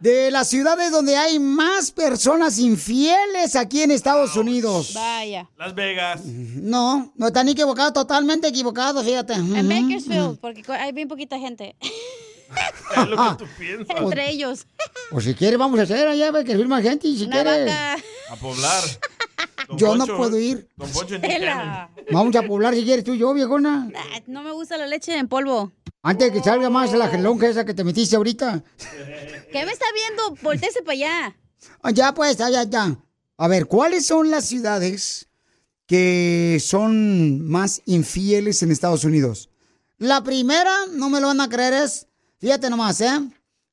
[0.00, 4.94] de las ciudades donde hay más personas infieles aquí en Estados Unidos.
[4.94, 5.48] Vaya.
[5.58, 6.24] Las Vegas.
[6.24, 9.34] No, no están equivocados, totalmente equivocados, fíjate.
[9.34, 11.76] En Bakersfield, porque hay bien poquita gente.
[12.96, 13.96] Es lo que tú piensas.
[14.00, 14.66] Entre ellos.
[15.10, 17.66] Pues si quieres vamos a hacer allá, ve que firma gente, y si Una quieres.
[17.66, 17.96] vaca.
[18.30, 18.82] A poblar.
[19.68, 20.68] Don Yo no Poncho- puedo ir.
[20.76, 21.16] Don Poncho.
[22.10, 23.90] Vamos a poblar si quieres tú y yo, viejona.
[24.26, 25.70] No me gusta la leche en polvo.
[26.02, 28.62] Antes de que salga más la gelonja esa que te metiste ahorita.
[29.52, 30.42] ¿Qué me está viendo?
[30.42, 31.36] Voltese para allá.
[31.82, 32.96] Ah, Ya pues, ya, ya, ya.
[33.36, 35.28] A ver, ¿cuáles son las ciudades
[35.86, 39.50] que son más infieles en Estados Unidos?
[39.98, 42.06] La primera, no me lo van a creer, es,
[42.38, 43.20] fíjate nomás, ¿eh?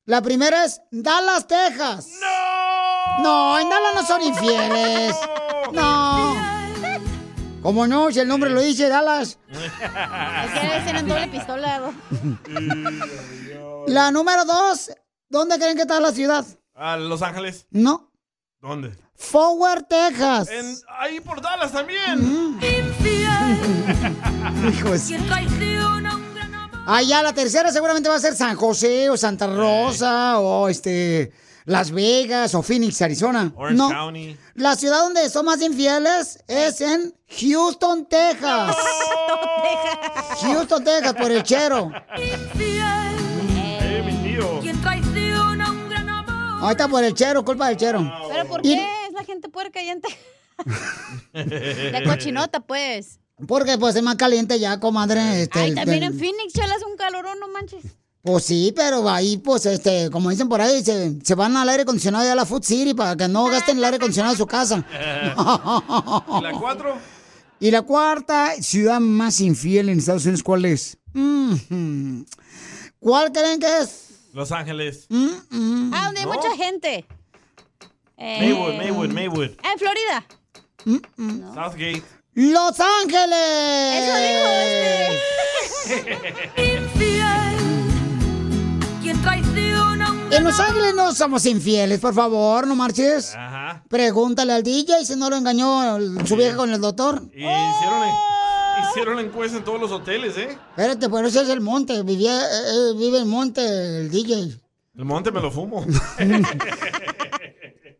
[0.04, 2.08] La primera es Dallas, Texas.
[2.20, 3.22] ¡No!
[3.22, 5.16] No, en Dallas no son infieles.
[5.72, 6.36] No.
[7.62, 8.12] ¿Cómo no?
[8.12, 9.38] Si el nombre lo dice, Dallas.
[9.50, 11.74] Es que debe en doble pistola.
[11.76, 11.94] hago.
[13.88, 14.90] La número dos,
[15.28, 16.44] ¿dónde creen que está la ciudad?
[16.74, 17.66] A Los Ángeles.
[17.70, 18.12] No.
[18.60, 18.96] ¿Dónde?
[19.14, 20.48] Forward, Texas.
[20.50, 22.58] En- ahí por Dallas también.
[25.06, 25.95] Quien traiciona
[26.86, 30.68] un Ah, ya la tercera seguramente va a ser San José o Santa Rosa o
[30.68, 31.32] este
[31.64, 33.52] Las Vegas o Phoenix, Arizona.
[33.56, 33.88] Orange no.
[33.90, 34.36] County.
[34.54, 38.76] La ciudad donde son más infieles es en Houston, Texas.
[40.42, 41.90] Houston, Texas, por el chero.
[42.16, 44.60] Eh, mi tío.
[44.60, 46.64] Quien traiciona un gran amor.
[46.64, 48.12] Ahí está por el chero, culpa del chero.
[48.32, 50.16] ¿Pero por Y- qué es la gente puerca y ente-
[51.32, 53.18] De cochinota, pues.
[53.46, 55.42] Porque pues es más caliente ya, comadre.
[55.42, 57.84] Este, Ay, también el- en Phoenix, chelas, un calorón, no manches.
[58.22, 61.82] Pues sí, pero ahí, pues, este, como dicen por ahí, se, se van al aire
[61.84, 64.46] acondicionado ya a la Food City para que no gasten el aire acondicionado de su
[64.46, 64.84] casa.
[64.90, 65.32] ¿Y
[66.42, 66.98] la cuatro?
[67.60, 70.98] Y la cuarta ciudad más infiel en Estados Unidos, ¿cuál es?
[71.12, 72.22] Mm,
[72.98, 74.08] ¿Cuál creen que es?
[74.32, 75.06] Los Ángeles.
[75.08, 76.32] Mm, Ah, donde hay ¿No?
[76.34, 77.06] mucha gente.
[78.16, 79.50] Eh, Maywood, Maywood, Maywood.
[79.62, 80.26] Ah, en Florida.
[81.54, 82.02] Southgate.
[82.36, 83.38] ¡Los Ángeles!
[83.94, 85.96] Eso dijo
[89.02, 93.34] Quien traiciona un En Los Ángeles no somos infieles, por favor, no marches.
[93.34, 93.82] Ajá.
[93.88, 97.22] Pregúntale al DJ si no lo engañó el- su vieja con el doctor.
[97.32, 98.08] Y hicieron,
[98.90, 100.58] hicieron la encuesta en todos los hoteles, ¿eh?
[100.70, 102.44] Espérate, pero ese es el monte, vivía, eh,
[102.90, 103.62] eh, vive en monte
[104.00, 104.58] el DJ.
[104.98, 105.86] El monte me lo fumo.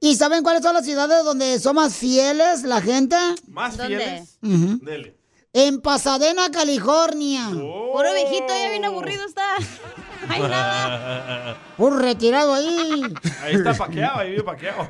[0.07, 3.17] ¿Y saben cuáles son las ciudades donde son más fieles la gente?
[3.49, 3.97] ¿Más ¿Dónde?
[3.97, 4.39] fieles?
[4.41, 4.79] Ujú.
[4.85, 5.17] Dele.
[5.53, 7.49] En Pasadena, California.
[7.51, 9.57] Puro viejito, ya bien aburrido está.
[10.29, 11.57] Ay, nada.
[11.77, 13.03] Puro retirado ahí.
[13.43, 14.89] Ahí está paqueado, ahí vive paqueado.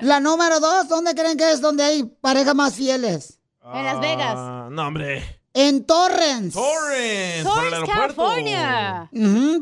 [0.00, 3.38] La número dos, ¿dónde creen que es donde hay parejas más fieles?
[3.72, 4.34] En Las Vegas.
[4.36, 5.39] Ah, no, hombre.
[5.52, 6.52] En Torrance.
[6.52, 8.22] Torrance, por el Torrance, aeropuerto.
[8.24, 9.10] California.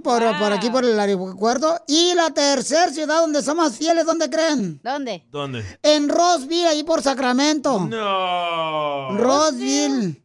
[0.05, 1.81] Por, por aquí, por el aeropuerto.
[1.87, 4.81] Y la tercera ciudad donde son más fieles, ¿dónde creen?
[4.83, 5.27] ¿Dónde?
[5.31, 5.64] ¿Dónde?
[5.83, 7.81] En Roseville, ahí por Sacramento.
[7.87, 9.16] No.
[9.16, 10.22] Roseville.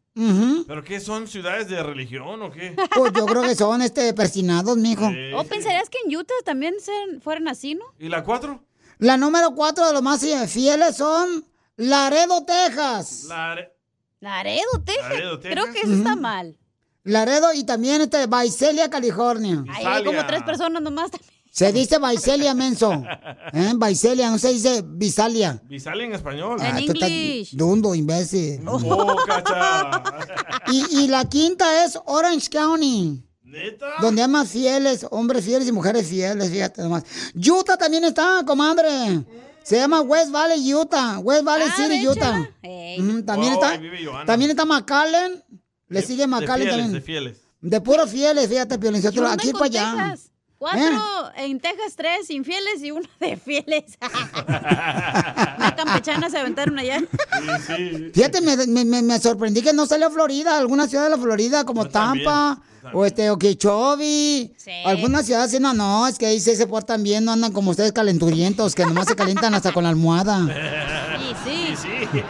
[0.67, 2.76] ¿Pero qué son ciudades de religión o qué?
[2.95, 5.10] Pues yo creo que son este persinados, mijo.
[5.10, 5.34] Sí.
[5.36, 7.86] ¿O pensarías que en Utah también sean- fueran así, no?
[7.97, 8.63] ¿Y la cuatro?
[8.99, 11.45] La número cuatro de los más eh, fieles son
[11.78, 13.23] Laredo, Texas.
[13.28, 13.73] La are-
[14.24, 15.10] Laredo, Texas.
[15.10, 15.52] Laredo, Texas.
[15.62, 16.58] Creo que eso está mal.
[17.04, 19.64] Laredo y también este Visalia, California.
[19.70, 21.12] Ahí hay como tres personas nomás.
[21.52, 22.94] Se dice Visalia, menso.
[23.54, 23.74] ¿Eh?
[23.76, 25.62] Visalia, no se dice Visalia.
[25.66, 26.58] Visalia en español.
[26.62, 27.56] En Ah, estás English.
[27.56, 28.62] Dundo, imbécil.
[28.66, 30.02] Oh, cacha.
[30.72, 33.22] Y, y la quinta es Orange County.
[33.44, 33.86] ¿Neta?
[34.02, 37.04] Donde hay más fieles, hombres fieles y mujeres fieles, fíjate nomás.
[37.36, 39.24] Utah también está, comadre.
[39.63, 41.19] Se llama West Valley, Utah.
[41.19, 42.49] West Valley Ah, City, Utah.
[43.26, 43.80] también está.
[44.26, 45.43] También está McAllen.
[45.88, 46.91] Le De- sigue McAllen de fieles, también.
[46.93, 47.38] De fieles.
[47.62, 49.02] De puros fieles, fíjate, Piolín.
[49.02, 50.15] ¿Qué Sotelo, onda Aquí para allá.
[50.63, 50.80] ¿Eh?
[50.80, 53.97] Cuatro en Texas, tres infieles y uno de fieles.
[55.58, 56.99] Una campechana se aventaron allá.
[56.99, 58.12] Sí, sí.
[58.13, 61.89] Fíjate, me, me- sorprendí que no salió Florida, alguna ciudad de la Florida como Yo
[61.91, 62.62] Tampa
[62.93, 64.52] o este Okeechobee.
[64.58, 64.71] Sí.
[64.86, 67.71] Algunas ciudades sí, no, no, es que ahí sí se portan bien, no andan como
[67.71, 70.39] ustedes calenturientos, que nomás se calientan hasta con la almohada.
[71.23, 71.76] Y sí.
[71.82, 72.23] Sí, sí.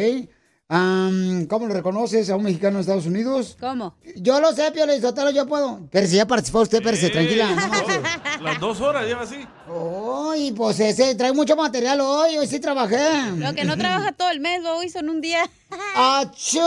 [0.68, 3.57] Am, ¿Cómo lo reconoces a un mexicano en Estados Unidos?
[3.61, 3.94] ¿Cómo?
[4.16, 5.81] Yo lo sé, Pio Lizotelo, yo puedo.
[5.90, 7.51] Pero si ya participó usted, espérese, tranquila.
[7.51, 8.42] no.
[8.42, 9.46] Las dos horas lleva así.
[9.68, 13.33] Uy, pues ese, trae mucho material hoy, hoy sí trabajé.
[13.37, 15.48] Lo que no trabaja todo el mes lo hizo en un día.
[15.94, 16.59] ¡Achú!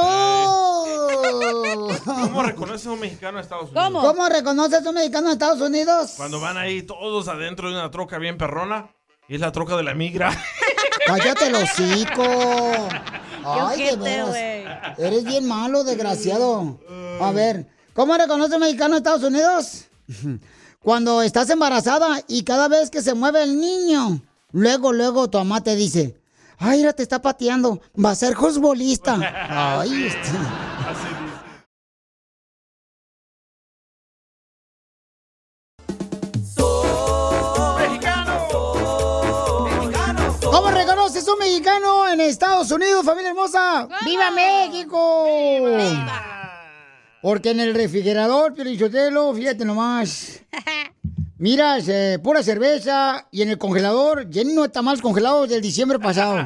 [2.06, 4.04] ¿Cómo reconoces a un mexicano en Estados Unidos?
[4.06, 4.30] ¿Cómo?
[4.30, 6.14] reconoces a un mexicano en Estados Unidos?
[6.16, 8.92] Cuando van ahí todos adentro de una troca bien perrona.
[9.28, 10.32] Y es la troca de la migra.
[11.08, 12.88] Cállate el hocico.
[13.46, 14.30] Ay, veras.
[14.30, 14.66] güey.
[14.98, 16.80] Eres bien malo, desgraciado.
[17.22, 19.86] A ver, ¿cómo reconoce un mexicano en Estados Unidos?
[20.82, 25.62] Cuando estás embarazada y cada vez que se mueve el niño, luego, luego tu mamá
[25.64, 26.20] te dice,
[26.60, 29.18] ay, mira, te está pateando, va a ser futbolista.
[29.80, 30.30] Ay, este...
[41.06, 43.88] ¿Cómo reconoces un mexicano en Estados Unidos, familia hermosa?
[44.04, 45.28] ¡Viva México!
[47.22, 50.42] Porque en el refrigerador, Piolichotelo, fíjate nomás.
[51.38, 56.40] Miras, eh, pura cerveza y en el congelador lleno de tamales congelados del diciembre pasado.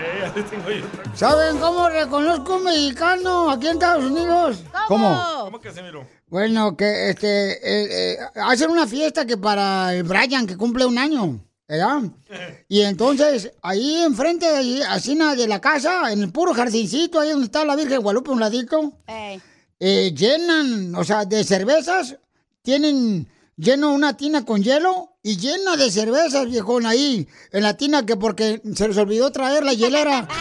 [0.00, 0.84] Eh.
[1.14, 4.62] ¿Saben cómo reconozco un mexicano aquí en Estados Unidos?
[4.88, 5.18] ¿Cómo?
[5.44, 6.06] ¿Cómo que se miró?
[6.26, 10.98] Bueno, que este eh, eh, hacen una fiesta que para el Brian que cumple un
[10.98, 12.02] año, ¿verdad?
[12.66, 17.46] Y entonces ahí enfrente, ahí, así de la casa, en el puro jardincito, ahí donde
[17.46, 18.94] está la Virgen de Guadalupe, un ladito,
[19.78, 22.16] eh, llenan, o sea, de cervezas,
[22.62, 28.06] tienen lleno una tina con hielo y llena de cervezas, viejón, ahí, en la tina
[28.06, 30.26] que porque se les olvidó traer la hielera.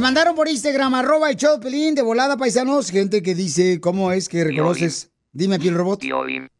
[0.00, 3.82] Me mandaron por Instagram, arroba el show de Pelín, de volada, paisanos, gente que dice
[3.82, 5.12] cómo es que reconoces.
[5.30, 6.00] Dime, piel robot.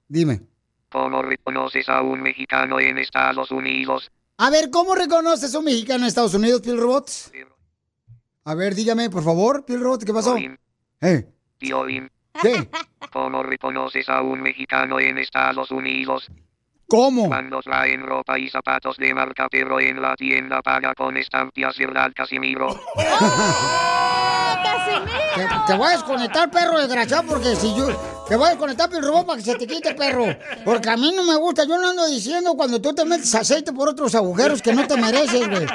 [0.09, 0.43] Dime.
[0.91, 4.13] ¿cómo reconoces a un mexicano en Estados Unidos?
[4.37, 7.11] A ver, ¿cómo reconoces a un mexicano en Estados Unidos, piel robot?
[8.45, 10.37] A ver, dígame, por favor, piel robot, ¿qué pasó?
[10.37, 11.27] ¿Eh?
[11.59, 12.69] ¿Qué?
[13.11, 16.31] ¿cómo reconoces a un mexicano en Estados Unidos?
[16.91, 17.29] ¿Cómo?
[17.29, 22.11] Cuando traen ropa y zapatos de marca pero en la tienda paga con estampillas verdad
[22.17, 22.69] Casimiro.
[25.37, 27.89] Te, te voy a desconectar, perro desgraciado, porque si yo...
[28.31, 30.25] Te voy a desconectar, piel robot, para que se te quite, perro.
[30.65, 33.73] Porque a mí no me gusta, yo no ando diciendo cuando tú te metes aceite
[33.73, 35.67] por otros agujeros que no te mereces, güey.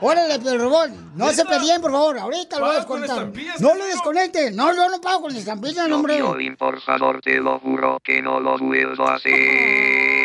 [0.00, 3.60] Órale, robot, no se pedían, por favor, ahorita lo voy a ¿Pagas con desconectar.
[3.60, 6.20] No le desconecte, no, yo no pago con estampillas, no, hombre.
[6.58, 10.19] Por favor, te lo juro que no lo vuelvo a hacer.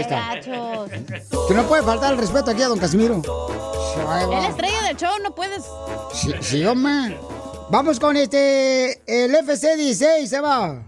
[0.00, 0.40] Ahí está.
[1.48, 3.20] Que no puede faltar el respeto aquí a don Casimiro.
[3.20, 5.64] Es la estrella del show, no puedes.
[6.12, 7.18] Sí, sí, hombre.
[7.70, 10.82] Vamos con este, el FC16, se va.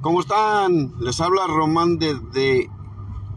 [0.00, 0.94] ¿Cómo están?
[1.00, 2.70] Les habla Román desde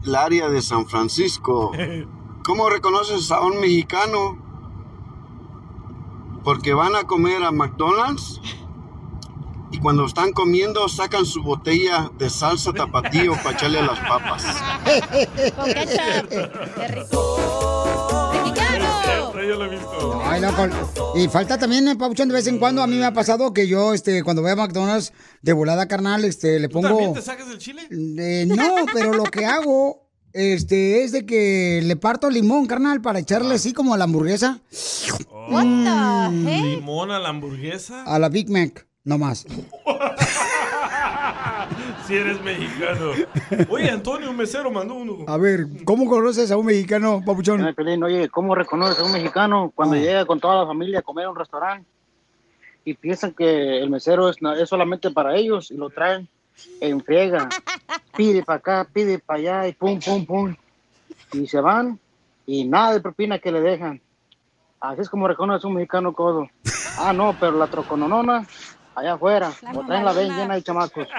[0.04, 1.72] el área de San Francisco.
[2.44, 4.38] ¿Cómo reconoces a un mexicano?
[6.44, 8.40] Porque van a comer a McDonald's
[9.72, 14.44] y cuando están comiendo sacan su botella de salsa tapatío para echarle a las papas.
[15.56, 15.72] Con.
[16.76, 18.30] Qué rico.
[18.32, 19.32] ¡Mexicano!
[19.34, 20.22] Yo lo he visto.
[20.24, 20.68] Ay, loco.
[21.16, 23.66] Y falta también, eh, Pabuchón, de vez en cuando a mí me ha pasado que
[23.66, 26.88] yo, este, cuando voy a McDonald's de volada carnal, este, le pongo...
[26.88, 27.82] ¿También te sacas el chile?
[27.90, 33.18] Eh, no, pero lo que hago, este, es de que le parto limón, carnal, para
[33.18, 34.60] echarle así como a la hamburguesa.
[35.50, 35.64] What
[36.32, 36.46] Mm.
[36.46, 38.04] ¿Limón a la hamburguesa?
[38.04, 39.46] A la Big Mac, no más.
[42.06, 43.12] si eres mexicano.
[43.68, 45.24] Oye, Antonio, un mesero mandó uno.
[45.26, 47.62] A ver, ¿cómo conoces a un mexicano, Papuchón?
[48.04, 49.98] Oye, ¿cómo reconoces a un mexicano cuando Ah.
[49.98, 51.86] llega con toda la familia a comer a un restaurante
[52.84, 56.28] y piensan que el mesero es, es solamente para ellos y lo traen
[56.80, 57.48] en friega?
[58.16, 60.54] Pide para acá, pide para allá y pum, pum, pum.
[61.32, 61.98] Y se van
[62.46, 64.00] y nada de propina que le dejan.
[64.80, 66.48] Así es como reconoce un mexicano codo.
[66.98, 68.44] Ah, no, pero la trocononona
[68.94, 69.52] allá afuera.
[69.74, 71.08] O traen la ven llena de chamacos.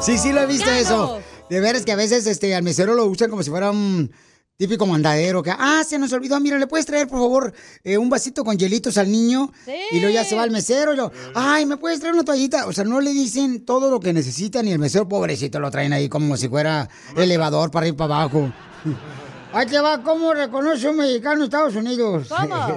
[0.00, 1.20] Sí, sí lo he visto eso.
[1.50, 4.12] De veras que a veces este, al mesero lo usan como si fuera un
[4.56, 5.42] típico mandadero.
[5.42, 7.52] Que, ah, se nos olvidó, mira, ¿le puedes traer, por favor,
[7.82, 9.50] eh, un vasito con hielitos al niño?
[9.90, 12.66] Y luego ya se va al mesero y lo, ay, ¿me puedes traer una toallita?
[12.66, 15.92] O sea, no le dicen todo lo que necesitan y el mesero, pobrecito, lo traen
[15.92, 18.52] ahí como si fuera elevador para ir para abajo.
[19.50, 22.28] Ahí te va, ¿cómo reconoce un mexicano en Estados Unidos?
[22.28, 22.76] ¿Cómo?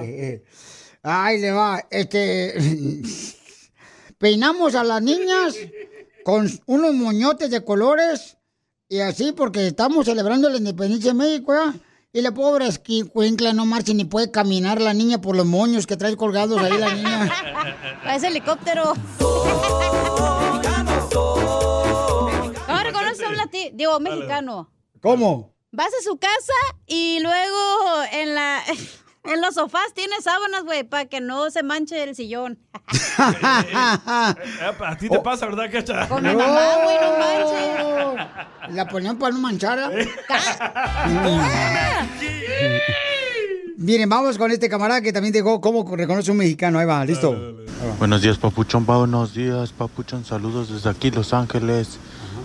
[1.02, 2.54] Ahí le va, este...
[4.18, 5.56] Peinamos a las niñas
[6.24, 8.36] con unos moñotes de colores
[8.88, 11.74] y así porque estamos celebrando la independencia de México, ¿ya?
[12.12, 15.96] Y la pobre esquincla no marcha ni puede caminar la niña por los moños que
[15.96, 17.32] trae colgados ahí la niña.
[18.04, 18.92] Parece helicóptero.
[22.66, 23.70] ¿Cómo reconoces a un latino?
[23.72, 24.70] Digo, mexicano.
[25.00, 25.52] ¿Cómo?
[25.72, 26.52] Vas a su casa
[26.86, 28.62] y luego en la
[29.24, 32.58] en los sofás tiene sábanas, güey, para que no se manche el sillón.
[33.18, 36.08] Eh, A ti te pasa, ¿verdad, Cacha?
[36.08, 38.28] Con mi mamá, güey, no manches.
[38.74, 39.90] La ponían para no manchar.
[43.76, 46.78] Miren, vamos con este camarada que también dijo cómo reconoce un mexicano.
[46.78, 47.32] Ahí va, listo.
[47.32, 47.94] Ahí va.
[47.98, 48.86] Buenos días, Papuchón.
[48.86, 50.24] Buenos días, Papuchón.
[50.24, 51.98] Saludos desde aquí, Los Ángeles,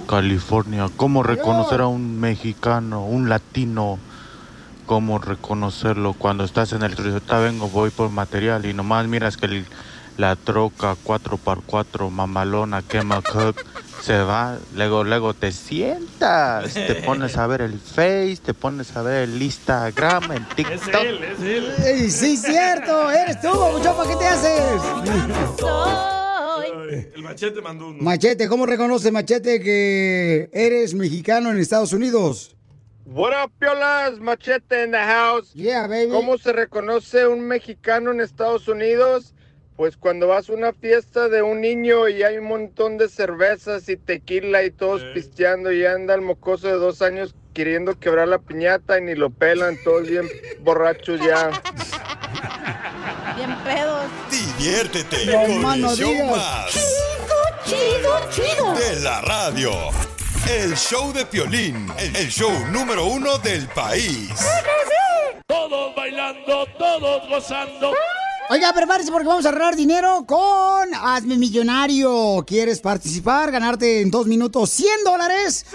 [0.08, 0.88] California.
[0.96, 4.00] ¿Cómo reconocer a un mexicano, un latino?
[4.88, 9.46] ¿Cómo reconocerlo cuando estás en el Ahorita vengo, voy por material y nomás miras que
[9.46, 9.66] el-
[10.18, 13.58] la troca 4x4 mamalona quema cook
[14.02, 19.02] se va, luego luego te sientas, te pones a ver el Face, te pones a
[19.04, 21.04] ver el Instagram, el Es TikTok.
[21.04, 21.74] él, es él.
[21.86, 23.12] Ey, sí, cierto.
[23.12, 23.50] Eres tú,
[23.96, 24.82] ¿para qué te haces?
[25.70, 27.98] Ay, El machete mandó uno.
[28.02, 32.56] Machete, ¿cómo reconoce Machete que eres mexicano en Estados Unidos?
[33.10, 34.20] What up, piolas?
[34.20, 35.52] Machete in the house.
[35.54, 36.12] Yeah, baby.
[36.12, 39.34] ¿Cómo se reconoce un mexicano en Estados Unidos?
[39.78, 43.88] Pues cuando vas a una fiesta de un niño y hay un montón de cervezas
[43.90, 48.40] y tequila y todos pisteando y anda el mocoso de dos años queriendo quebrar la
[48.40, 50.28] piñata y ni lo pelan, todos bien
[50.62, 51.52] borrachos ya.
[53.38, 54.06] Bien pedos.
[54.32, 56.74] Diviértete No con el show más
[57.66, 58.74] Chido, chido.
[58.76, 59.72] de la radio.
[60.50, 64.30] El show de Piolín, el show número uno del país.
[65.46, 67.92] Todos bailando, todos gozando.
[68.50, 72.46] Oiga, prepárese porque vamos a ahorrar dinero con Hazme Millonario.
[72.48, 73.52] ¿Quieres participar?
[73.52, 75.66] Ganarte en dos minutos 100 dólares.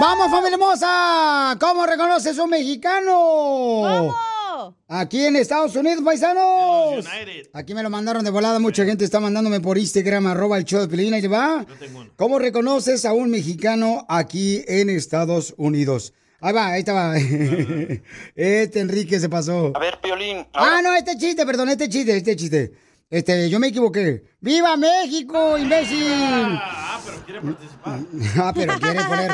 [0.00, 1.56] ¡Vamos, familia hermosa!
[1.60, 3.10] ¿Cómo reconoces un mexicano?
[3.10, 4.29] ¿Cómo?
[4.92, 7.06] Aquí en Estados Unidos, paisanos.
[7.52, 8.58] Aquí me lo mandaron de volada.
[8.58, 11.14] Mucha gente está mandándome por Instagram, arroba el show de Pelín.
[11.14, 11.64] Ahí va.
[12.16, 16.12] ¿Cómo reconoces a un mexicano aquí en Estados Unidos?
[16.40, 17.14] Ahí va, ahí estaba.
[18.34, 19.70] Este Enrique se pasó.
[19.76, 20.44] A ver, Piolín.
[20.54, 22.72] Ah, no, este chiste, perdón, este chiste, este chiste.
[23.10, 24.22] Este, yo me equivoqué.
[24.40, 26.06] ¡Viva México, imbécil!
[26.12, 28.00] Ah, pero quiere participar.
[28.38, 29.30] Ah, pero quiere poner,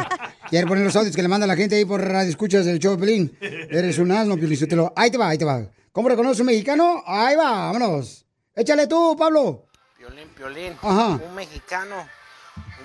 [0.49, 2.93] quiere poner los audios que le manda la gente ahí por radio escuchas del show
[2.97, 3.37] de Pelín.
[3.41, 4.59] Eres un asno, Piolín.
[4.97, 5.71] Ahí te va, ahí te va.
[5.93, 7.03] ¿Cómo reconoce un mexicano?
[7.07, 8.25] Ahí va, vámonos.
[8.55, 9.67] Échale tú, Pablo.
[9.99, 10.73] Piolín, Piolín.
[10.81, 11.21] Ajá.
[11.29, 11.97] Un mexicano.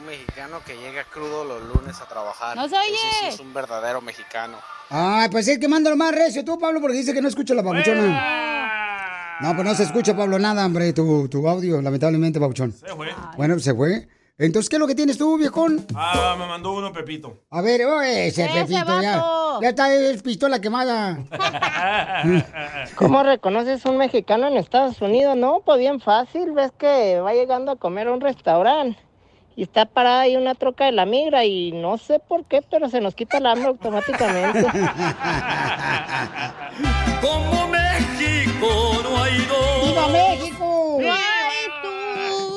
[0.02, 2.56] Un mexicano que llega crudo los lunes a trabajar.
[2.56, 2.88] ¡No se oye!
[2.88, 4.58] Ese sí es un verdadero mexicano.
[4.90, 7.62] Ay, pues es que mándalo más recio tú, Pablo, porque dice que no escucha la
[7.62, 9.38] papuchona.
[9.42, 12.72] No, pues no se escucha, Pablo, nada, hombre, tu, tu audio, lamentablemente, papuchón.
[12.72, 13.10] Se fue.
[13.38, 14.08] Bueno, se fue.
[14.40, 15.86] Entonces, ¿qué es lo que tienes tú, viejón?
[15.94, 17.44] Ah, me mandó uno Pepito.
[17.52, 19.24] A ver, oh, ese, Ese Pepito, ya.
[19.62, 21.20] Ya está, es pistola quemada.
[22.96, 25.38] ¿Cómo reconoces un mexicano en Estados Unidos?
[25.38, 26.54] No, pues bien fácil.
[26.54, 29.11] Ves que va llegando a comer a un restaurante
[29.62, 32.90] y está parada ahí una troca de la migra y no sé por qué, pero
[32.90, 34.64] se nos quita el hambre automáticamente.
[37.22, 38.68] Como México
[39.04, 39.88] no hay dos.
[39.88, 40.98] ¡Viva México!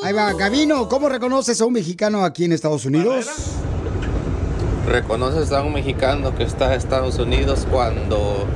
[0.03, 3.27] Ahí va, Gabino, ¿cómo reconoces a un mexicano aquí en Estados Unidos?
[4.89, 8.47] ¿Reconoces a un mexicano que está en Estados Unidos cuando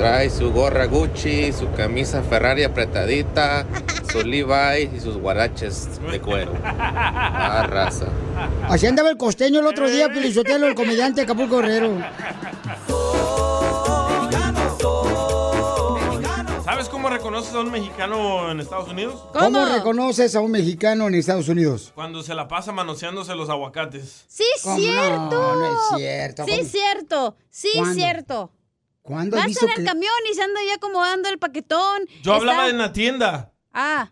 [0.00, 3.66] trae su gorra Gucci, su camisa Ferrari apretadita,
[4.10, 6.54] su Levi's y sus guaraches de cuero?
[6.64, 8.06] Ah, raza.
[8.66, 11.98] Así andaba el costeño el otro día, Pelizotelo, el comediante Acapulco Guerrero.
[16.64, 19.22] ¿Sabes cómo reconoces a un mexicano en Estados Unidos?
[19.34, 19.66] ¿Cómo?
[19.66, 21.92] reconoces a un mexicano en Estados Unidos?
[21.94, 24.24] Cuando se la pasa manoseándose los aguacates.
[24.28, 25.30] Sí, cierto.
[25.30, 26.44] No, no es cierto.
[26.46, 26.64] Sí, ¿Cómo?
[26.70, 27.36] cierto.
[27.50, 27.94] Sí, ¿Cuándo?
[27.94, 28.50] cierto.
[29.02, 32.02] ¿Cuándo has Vas visto en el camión y se anda ya acomodando el paquetón.
[32.22, 33.52] Yo hablaba en la tienda.
[33.72, 34.10] Ah.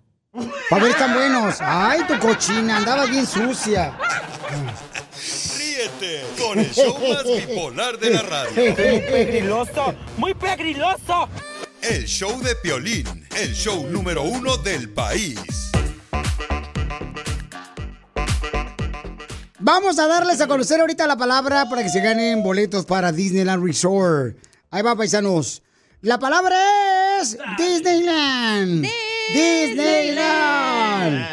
[0.70, 1.57] Para ver, están buenos.
[1.61, 3.97] Ay, tu cochina, andaba bien sucia.
[5.57, 8.74] Ríete con el show más bipolar de la radio.
[8.76, 11.28] Pegriloso, muy pegriloso.
[11.82, 15.39] El show de Piolín, el show número uno del país.
[19.61, 23.64] Vamos a darles a conocer ahorita la palabra para que se ganen boletos para Disneyland
[23.64, 24.36] Resort.
[24.71, 25.62] Ahí va, paisanos.
[26.03, 26.57] La palabra
[27.21, 28.87] es Disneyland.
[29.33, 31.27] Disneyland.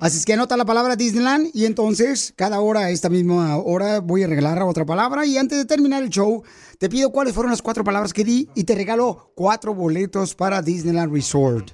[0.00, 4.24] Así es que anota la palabra Disneyland y entonces cada hora, esta misma hora, voy
[4.24, 5.24] a regalar otra palabra.
[5.24, 6.42] Y antes de terminar el show,
[6.78, 10.60] te pido cuáles fueron las cuatro palabras que di y te regalo cuatro boletos para
[10.60, 11.70] Disneyland Resort.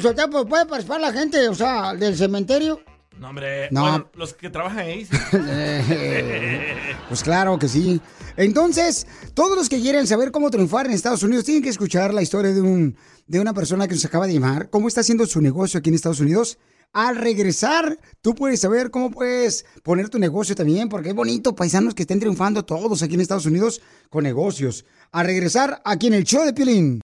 [0.00, 2.80] Sotelo, pues puede participar la gente, o sea, del cementerio.
[3.18, 3.68] No, hombre.
[3.70, 3.82] No.
[3.82, 5.04] Bueno, los que trabajan ahí.
[5.04, 5.16] sí.
[7.08, 8.00] Pues claro que sí.
[8.36, 12.22] Entonces, todos los que quieren saber cómo triunfar en Estados Unidos tienen que escuchar la
[12.22, 12.96] historia de, un,
[13.26, 15.94] de una persona que nos acaba de llamar, cómo está haciendo su negocio aquí en
[15.94, 16.58] Estados Unidos.
[16.92, 21.94] Al regresar, tú puedes saber cómo puedes poner tu negocio también, porque es bonito, paisanos
[21.94, 24.84] que estén triunfando todos aquí en Estados Unidos con negocios.
[25.12, 27.00] Al regresar, aquí en el show de Pilín.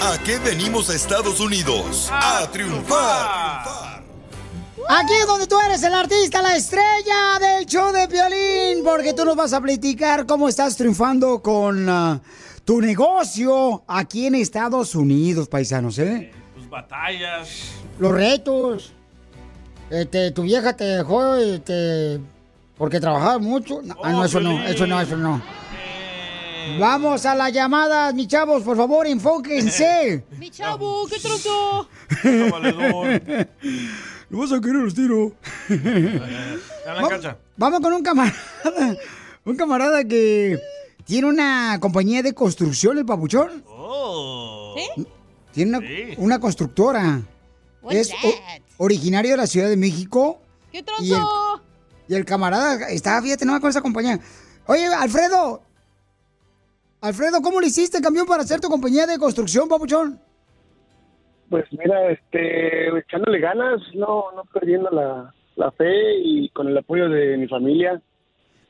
[0.00, 2.08] ¿A qué venimos a Estados Unidos?
[2.10, 4.03] A triunfar.
[4.88, 9.24] Aquí es donde tú eres el artista, la estrella del show de Piolín, porque tú
[9.24, 12.20] nos vas a platicar cómo estás triunfando con ah,
[12.64, 16.30] tu negocio aquí en Estados Unidos, paisanos, ¿eh?
[16.54, 17.48] Tus batallas.
[17.98, 18.92] Los retos.
[19.90, 22.20] Este, tu vieja te dejó este,
[22.76, 23.80] porque trabajaba mucho.
[23.82, 25.42] No, ah, no, eso no, eso no, eso no.
[26.78, 30.24] Vamos a la llamada, mis chavos, por favor, enfóquense.
[30.38, 31.88] Mi chavo, ¿qué trozo?
[34.34, 35.32] Lo vas a querer los tiro.
[35.68, 37.36] Está cancha.
[37.56, 38.34] Vamos con un camarada.
[39.44, 40.58] Un camarada que
[41.04, 43.62] tiene una compañía de construcción, el papuchón.
[43.68, 44.74] Oh.
[45.52, 45.86] Tiene una,
[46.18, 47.22] una constructora.
[47.80, 48.34] What's es o-
[48.78, 50.40] originario de la Ciudad de México.
[50.72, 50.84] ¿Qué Y el,
[51.20, 51.62] trozo?
[52.08, 54.18] y el camarada estaba, fíjate, no con esa compañía.
[54.66, 55.62] Oye, Alfredo.
[57.02, 60.18] Alfredo, ¿cómo le hiciste, campeón, para hacer tu compañía de construcción, papuchón?
[61.50, 67.08] Pues mira, este, echándole ganas, no, no perdiendo la, la fe y con el apoyo
[67.08, 68.00] de mi familia.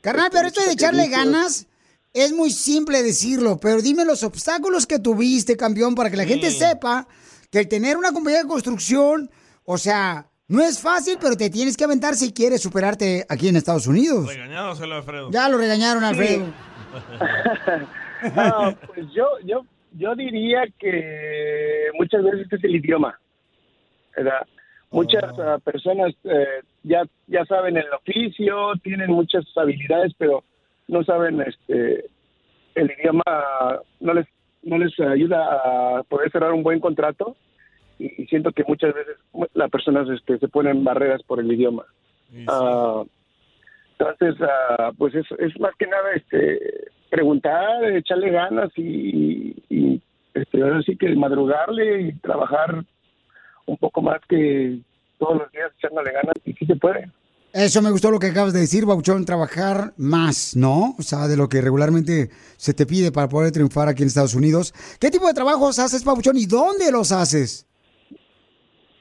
[0.00, 1.66] Carnal, pero esto de echarle ganas
[2.12, 6.50] es muy simple decirlo, pero dime los obstáculos que tuviste, campeón, para que la gente
[6.50, 7.08] sepa
[7.50, 9.30] que el tener una compañía de construcción,
[9.64, 13.56] o sea, no es fácil, pero te tienes que aventar si quieres superarte aquí en
[13.56, 14.26] Estados Unidos.
[14.26, 15.30] Regañádoselo, Alfredo.
[15.30, 16.46] Ya lo regañaron, Alfredo.
[18.34, 19.66] No, pues yo, yo,
[19.96, 23.18] yo diría que muchas veces es el idioma,
[24.16, 24.46] ¿verdad?
[24.90, 30.44] Muchas ah, personas eh, ya, ya saben el oficio, tienen muchas habilidades, pero
[30.88, 32.04] no saben este
[32.74, 33.22] el idioma,
[34.00, 34.26] no les,
[34.62, 37.36] no les ayuda a poder cerrar un buen contrato
[37.98, 39.16] y, y siento que muchas veces
[39.54, 41.84] las personas este, se ponen barreras por el idioma.
[42.48, 43.04] Ah,
[43.98, 50.02] entonces, ah, pues es, es más que nada este preguntar, echarle ganas y, y
[50.34, 52.84] este, ahora sí que madrugarle y trabajar
[53.66, 54.80] un poco más que
[55.18, 57.08] todos los días echándole ganas y sí se puede.
[57.52, 60.96] Eso me gustó lo que acabas de decir, Bauchón, trabajar más, ¿no?
[60.98, 64.34] O sea, de lo que regularmente se te pide para poder triunfar aquí en Estados
[64.34, 64.74] Unidos.
[65.00, 67.68] ¿Qué tipo de trabajos haces, Bauchón, y dónde los haces?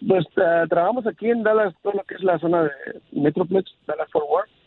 [0.08, 2.72] Pues ah, trabajamos aquí en Dallas, todo lo que es la zona de
[3.14, 4.63] Metroplex, Dallas Fort Worth.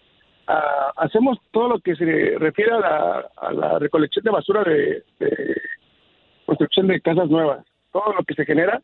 [0.48, 2.04] Ah, hacemos todo lo que se
[2.38, 5.60] refiere a la, a la recolección de basura de, de
[6.44, 7.66] construcción de casas nuevas.
[7.92, 8.80] Todo lo que se genera,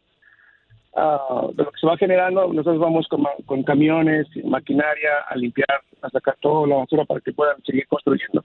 [0.97, 5.83] ah, de lo que se va generando, nosotros vamos con, con camiones, maquinaria, a limpiar,
[6.03, 8.45] a sacar toda la basura para que puedan seguir construyendo.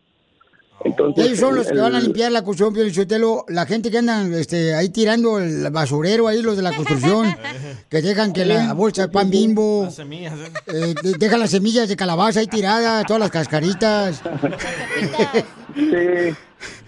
[0.85, 3.45] Entonces, Ellos son los que van a limpiar la construcción, Pio Lichotelo.
[3.49, 7.27] La gente que andan este, ahí tirando el basurero, ahí los de la construcción,
[7.89, 10.51] que dejan que la bolsa de pan bimbo, Las semillas, ¿eh?
[10.67, 14.21] eh, de- dejan las semillas de calabaza ahí tiradas, todas las cascaritas.
[15.75, 16.33] Sí,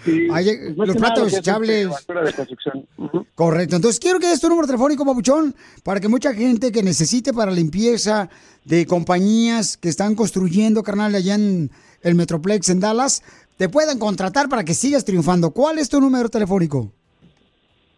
[0.03, 0.27] sí.
[0.31, 1.89] Ahí, Pues los platos este, desechables.
[1.89, 2.85] de.
[2.97, 3.25] Ujú.
[3.35, 3.75] Correcto.
[3.75, 7.51] Entonces quiero que des tu número telefónico, Papuchón, para que mucha gente que necesite para
[7.51, 8.29] limpieza
[8.65, 11.69] de compañías que están construyendo, carnal, allá en
[12.01, 13.21] el Metroplex en Dallas,
[13.60, 15.51] te puedan contratar para que sigas triunfando.
[15.51, 16.93] ¿Cuál es tu número telefónico?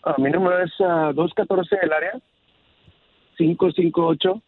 [0.04, 2.14] Ah, mi número es ah, 214 del área
[3.38, 4.42] 558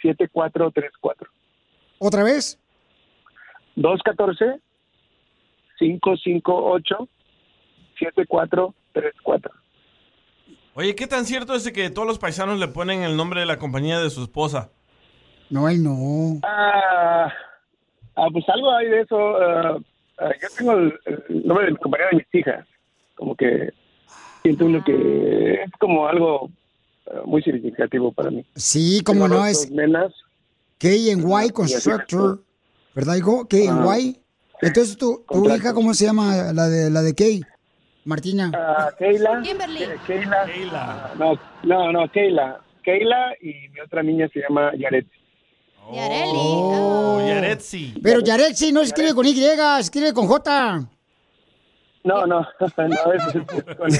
[0.00, 1.28] 7434.
[1.98, 2.60] ¿Otra vez?
[3.74, 4.60] 214
[5.80, 7.08] 558
[7.98, 9.52] 7434.
[10.74, 13.46] Oye, ¿qué tan cierto es de que todos los paisanos le ponen el nombre de
[13.46, 14.70] la compañía de su esposa?
[15.50, 16.38] No, él no.
[16.44, 17.32] Ah,
[18.14, 19.36] ah, pues algo hay de eso.
[19.38, 19.78] ah,
[20.18, 22.66] ah, yo tengo el, el nombre de mi compañía de mis hijas.
[23.14, 23.70] Como que
[24.42, 26.50] siento uno que es como algo
[27.10, 28.44] ah, muy significativo para mí.
[28.54, 30.12] Sí, como Tengo no es nenas.
[30.78, 32.42] K&Y Constructor,
[32.94, 33.46] ¿verdad, hijo?
[33.48, 34.20] K&Y.
[34.62, 37.42] Entonces, ¿tu, tu hija cómo se llama la de la de Kay?
[38.04, 38.52] Martina.
[38.54, 39.42] Ah, Keila.
[39.42, 39.80] Kimberly.
[39.80, 40.46] Ke- Keila.
[40.74, 42.60] Ah, No, no, no, Keila.
[42.82, 45.06] Keila y mi otra niña se llama Yaret.
[45.92, 46.32] Yareli.
[46.34, 47.94] Oh, Yaretsi.
[48.02, 49.34] Pero Yaretsi no se escribe con Y,
[49.78, 50.88] escribe con J.
[52.06, 52.72] No, no, no, es
[53.76, 53.90] con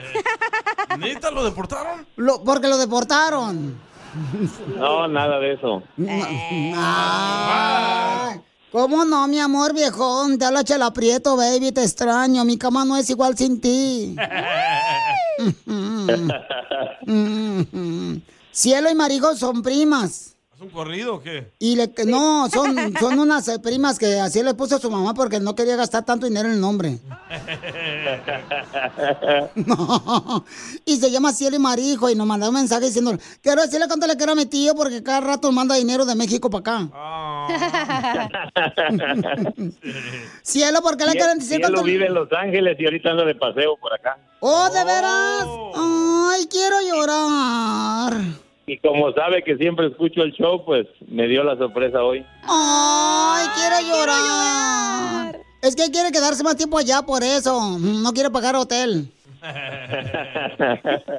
[0.99, 2.05] ¿Neta lo deportaron?
[2.17, 3.79] Lo- porque lo deportaron.
[4.77, 5.81] No, nada de eso.
[6.75, 8.41] Ay,
[8.73, 10.39] ¿Cómo no, mi amor viejón?
[10.39, 12.43] Te habla Chela Prieto, baby, te extraño.
[12.43, 14.15] Mi cama no es igual sin ti.
[18.51, 20.35] Cielo y Marijo son primas.
[20.55, 21.51] ¿Es un corrido o qué?
[21.59, 25.39] Y le, no, son, son unas primas que así le puso a su mamá porque
[25.39, 26.99] no quería gastar tanto dinero en el nombre.
[29.55, 30.45] No.
[30.85, 34.07] Y se llama Cielo y Marijo y nos mandó un mensaje diciendo, quiero decirle cuánto
[34.07, 36.89] le quiero a mi tío porque cada rato manda dinero de México para acá.
[40.43, 43.35] Cielo, ¿por qué le quieren decir Cielo vive en Los Ángeles y ahorita anda de
[43.35, 44.17] paseo por acá.
[44.39, 45.45] Oh, ¿de veras?
[45.75, 48.13] Ay, quiero llorar.
[48.65, 52.25] Y como sabe que siempre escucho el show, pues me dio la sorpresa hoy.
[52.43, 55.39] Ay, quiero llorar.
[55.61, 57.77] Es que quiere quedarse más tiempo allá por eso.
[57.79, 59.11] No quiere pagar hotel.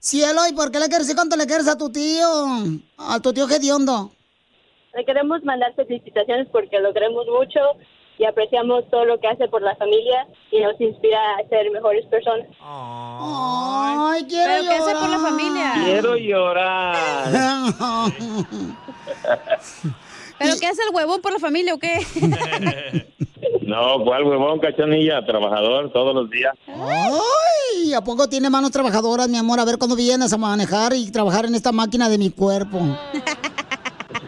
[0.00, 2.26] Cielo, ¿y por qué le quieres decir cuánto le quieres a tu tío?
[2.96, 4.12] A tu tío Gediondo.
[4.98, 7.60] Le queremos mandar felicitaciones porque lo queremos mucho
[8.18, 12.04] y apreciamos todo lo que hace por la familia y nos inspira a ser mejores
[12.06, 12.48] personas.
[12.60, 15.00] Ay, quiero ¿Pero qué hace llorar.
[15.00, 15.72] por la familia?
[15.84, 17.30] Quiero llorar.
[20.40, 22.00] ¿Pero qué hace el huevón por la familia o qué?
[23.62, 25.24] No, ¿cuál huevón, cachanilla?
[25.26, 26.54] Trabajador todos los días.
[26.66, 29.60] Ay, ¿a poco tiene manos trabajadoras, mi amor?
[29.60, 32.80] A ver cuándo vienes a manejar y trabajar en esta máquina de mi cuerpo.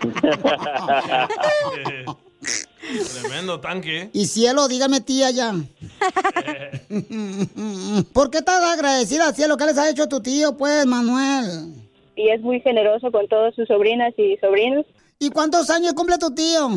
[3.20, 4.11] Tremendo tanque.
[4.12, 5.53] Y cielo, dígame tía ya.
[8.12, 9.57] ¿Por qué estás agradecida, cielo?
[9.57, 11.74] ¿Qué les ha hecho tu tío, pues, Manuel?
[12.16, 14.86] Y es muy generoso con todas sus sobrinas y sobrinos.
[15.18, 16.68] ¿Y cuántos años cumple tu tío?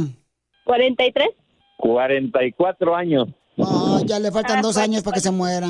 [0.66, 1.30] 43.
[1.78, 3.28] 44 años.
[3.58, 5.68] Oh, ya le faltan dos años para que se muera.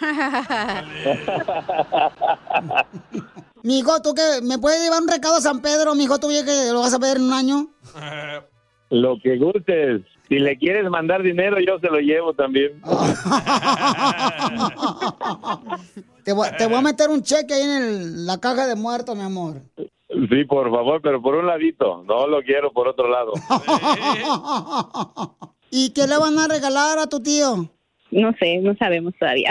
[3.64, 4.40] Mijo, ¿tú qué?
[4.42, 6.20] ¿Me puedes llevar un recado a San Pedro, mijo?
[6.20, 7.68] ¿Tú que lo vas a ver en un año?
[8.90, 10.02] Lo que gustes.
[10.28, 12.80] Si le quieres mandar dinero, yo se lo llevo también.
[16.24, 19.14] Te voy, te voy a meter un cheque ahí en el- la caja de muertos,
[19.16, 19.60] mi amor.
[19.76, 22.02] Sí, por favor, pero por un ladito.
[22.04, 23.32] No lo quiero por otro lado.
[25.70, 27.68] ¿Y qué le van a regalar a tu tío?
[28.10, 29.50] No sé, no sabemos todavía.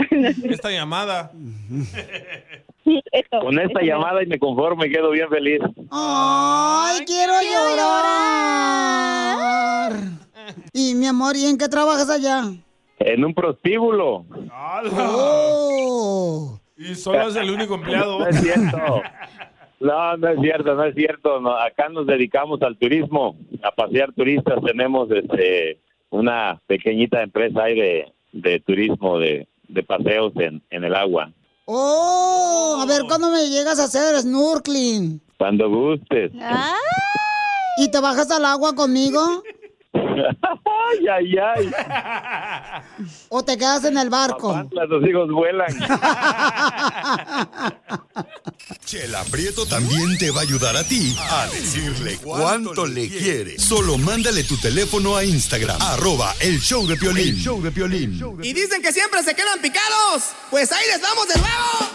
[0.49, 1.31] Esta llamada.
[3.41, 5.59] Con esta llamada y me conformo y quedo bien feliz.
[5.91, 8.73] ¡Ay, quiero, llorar!
[10.73, 12.43] Y mi amor, ¿y en qué trabajas allá?
[12.99, 14.25] En un prostíbulo.
[14.97, 16.59] Oh.
[16.77, 18.19] Y solo es el único empleado.
[18.19, 19.01] No es cierto.
[19.79, 21.39] No, no es cierto, no es cierto.
[21.41, 24.59] No, acá nos dedicamos al turismo, a pasear turistas.
[24.65, 25.79] Tenemos este
[26.09, 31.31] una pequeñita empresa ahí de, de turismo, de, de paseos en, en el agua.
[31.65, 32.79] ¡Oh!
[32.81, 35.21] A ver, ¿cuándo me llegas a hacer snorkeling?
[35.37, 36.31] Cuando gustes.
[37.77, 39.21] ¿Y te bajas al agua conmigo?
[39.93, 41.71] ay, ay, ay.
[43.29, 44.67] ¿O te quedas en el barco?
[44.71, 45.73] Los hijos vuelan.
[48.85, 53.57] Chela Prieto también te va a ayudar a ti a decirle cuánto le quiere.
[53.59, 57.35] Solo mándale tu teléfono a Instagram, arroba el show de Piolín.
[57.35, 58.19] El show de Piolín.
[58.41, 60.33] Y dicen que siempre se quedan picados.
[60.49, 61.93] Pues ahí les vamos de nuevo.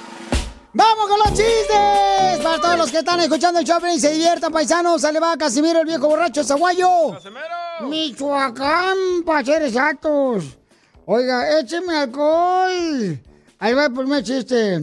[0.74, 2.42] ¡Vamos con los chistes!
[2.42, 5.00] Para todos los que están escuchando el show y se diviertan, paisanos.
[5.00, 7.16] Sale va Casimiro, el viejo borracho zaguayo.
[7.88, 10.58] Michoacán, para ser exactos.
[11.06, 13.18] Oiga, écheme alcohol.
[13.58, 14.78] Ahí va el primer chiste.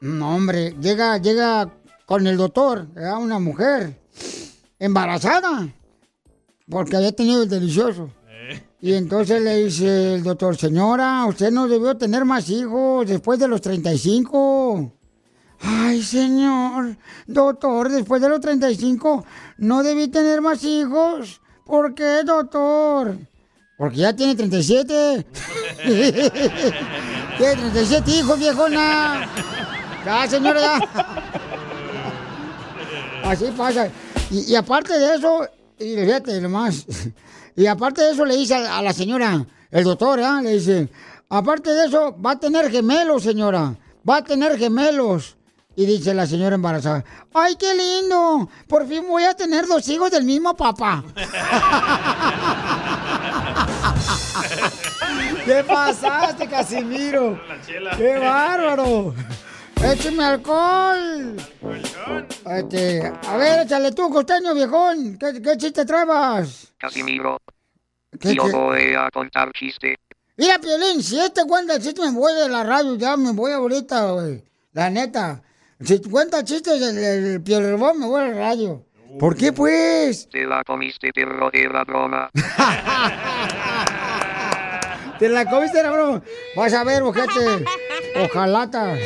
[0.00, 1.70] No, hombre, llega, llega
[2.04, 3.96] con el doctor, era una mujer.
[4.78, 5.68] embarazada,
[6.68, 8.10] porque había tenido el delicioso.
[8.80, 13.48] Y entonces le dice el doctor, señora, usted no debió tener más hijos después de
[13.48, 14.97] los 35.
[15.60, 16.96] Ay, señor,
[17.26, 19.24] doctor, después de los 35
[19.58, 21.40] no debí tener más hijos.
[21.64, 23.18] ¿Por qué, doctor?
[23.76, 25.26] Porque ya tiene 37.
[25.84, 26.12] tiene
[27.38, 29.28] 37 hijos, viejona.
[30.04, 30.80] Ya, señora, ya.
[33.24, 33.88] Así pasa.
[34.30, 35.46] Y, y aparte de eso,
[35.78, 36.86] y fíjate nomás,
[37.56, 40.40] y aparte de eso le dice a, a la señora, el doctor, ¿ah?
[40.42, 40.88] le dice,
[41.28, 43.76] aparte de eso, va a tener gemelos, señora,
[44.08, 45.37] va a tener gemelos.
[45.78, 48.50] Y dice la señora embarazada, ¡ay, qué lindo!
[48.66, 51.04] Por fin voy a tener dos hijos del mismo papá.
[55.44, 57.40] ¿Qué pasaste, Casimiro?
[57.96, 59.14] ¡Qué bárbaro!
[59.84, 61.36] ¡Écheme alcohol!
[62.44, 65.16] Este, a ver, échale tú, costeño, viejón.
[65.16, 66.72] ¿Qué, qué chiste trabas?
[66.76, 67.38] Casimiro.
[68.18, 68.50] ¿Qué, Yo qué?
[68.50, 69.94] voy a contar chiste.
[70.36, 73.52] Mira, Piolín, si este cuenta el chiste, me voy de la radio, ya me voy
[73.52, 74.42] ahorita, güey.
[74.72, 75.44] La neta.
[75.80, 78.84] Si cuenta chistes del, del Piolín, me voy a la radio.
[79.18, 80.28] ¿Por qué, pues?
[80.28, 82.28] Te la comiste, perro, era broma.
[85.18, 86.22] ¿Te la comiste la broma?
[86.56, 87.64] Vas a ver, ojete.
[88.24, 88.96] Ojalata.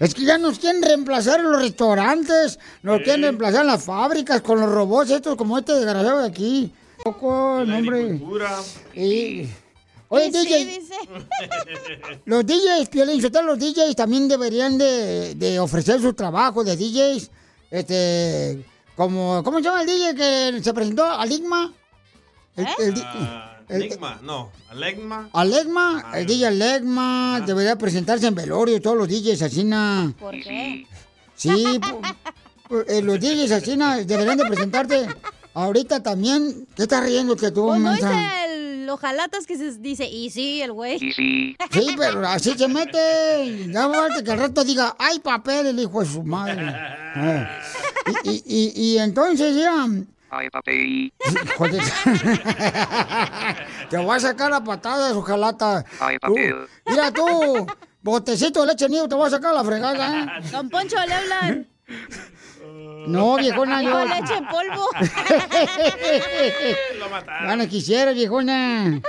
[0.00, 4.40] Es que ya nos quieren reemplazar en los restaurantes, nos quieren reemplazar en las fábricas
[4.40, 6.72] con los robots estos como este desgraciado de aquí.
[7.04, 8.20] Poco, no, hombre.
[8.94, 9.48] Y...
[10.12, 10.94] Oye, Sí, DJ, dice.
[12.24, 12.90] los DJs,
[13.44, 17.30] los DJs también deberían de, de ofrecer su trabajo de DJs,
[17.70, 18.64] este,
[18.96, 21.04] como, ¿cómo se llama el DJ que se presentó?
[21.04, 21.72] ¿Aligma?
[22.56, 24.50] El, el di- Ah, el- Enigma, no.
[24.68, 25.30] Alegma.
[25.32, 30.12] Alegma, el DJ Alegma debería presentarse en velorio, todos los DJs asina.
[30.18, 30.86] ¿Por qué?
[31.36, 31.80] Sí,
[32.88, 35.06] eh, los DJs asina deberían de presentarte.
[35.54, 37.98] Ahorita también, ¿qué estás riendo que tú, Pues no el
[38.88, 40.96] ojalatas que se dice, y sí, el güey.
[40.96, 41.56] Y sí.
[41.70, 43.66] Sí, pero así se mete.
[43.68, 46.74] Ya falta que al rato diga, ay, papel, el hijo de su madre.
[47.16, 47.48] Eh.
[48.22, 49.84] Y, y, y, y entonces ya,
[50.30, 51.12] Ay, de-
[53.90, 55.56] te voy a sacar a patadas, ojalá.
[55.98, 56.54] Ay, Tú, papel.
[56.86, 57.66] mira tú,
[58.00, 60.42] botecito de leche nido, te voy a sacar la fregada, ¿eh?
[60.52, 61.66] Don Poncho, le hablan.
[63.06, 63.90] No, viejona, yo.
[63.90, 64.88] Dijo leche en polvo.
[67.46, 69.00] Ya no quisiera, viejona.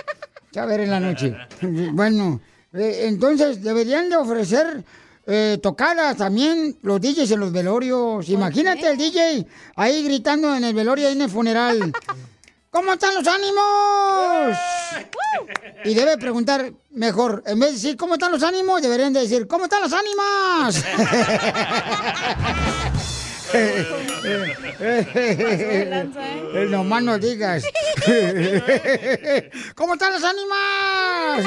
[0.52, 1.36] Ya ver en la noche.
[1.62, 2.42] Bueno,
[2.74, 4.84] eh, entonces deberían de ofrecer
[5.28, 8.28] eh, tocadas también los DJs en los velorios.
[8.30, 11.94] Imagínate el DJ ahí gritando en el velorio, ahí en el funeral.
[12.70, 14.58] ¿Cómo están los ánimos?
[15.84, 18.82] Y debe preguntar mejor, en vez de decir ¿cómo están los ánimos?
[18.82, 20.84] Deberían de decir ¿cómo están las ánimas?
[23.54, 23.86] Eh,
[26.70, 27.64] Nomás no digas.
[29.76, 31.46] ¿Cómo están las ánimas?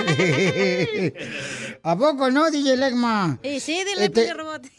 [1.83, 3.39] ¿A poco no, DJ Legma?
[3.43, 4.65] Y sí, dile, Este, robot.
[4.67, 4.71] Eh,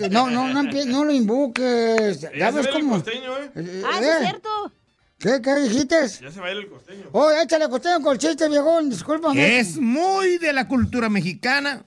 [0.00, 2.20] eh, no, no, no, no lo invoques.
[2.36, 2.96] Ya ves cómo.
[2.96, 3.50] costeño, ¿eh?
[3.56, 4.72] Eh, Ah, sí, eh, es cierto.
[5.18, 5.96] ¿Qué, qué dijiste?
[6.22, 7.04] Ya se va a ir el costeño.
[7.12, 8.88] Oh, échale costeño con el chiste, viejón.
[8.90, 9.58] Discúlpame.
[9.58, 11.84] Es muy de la cultura mexicana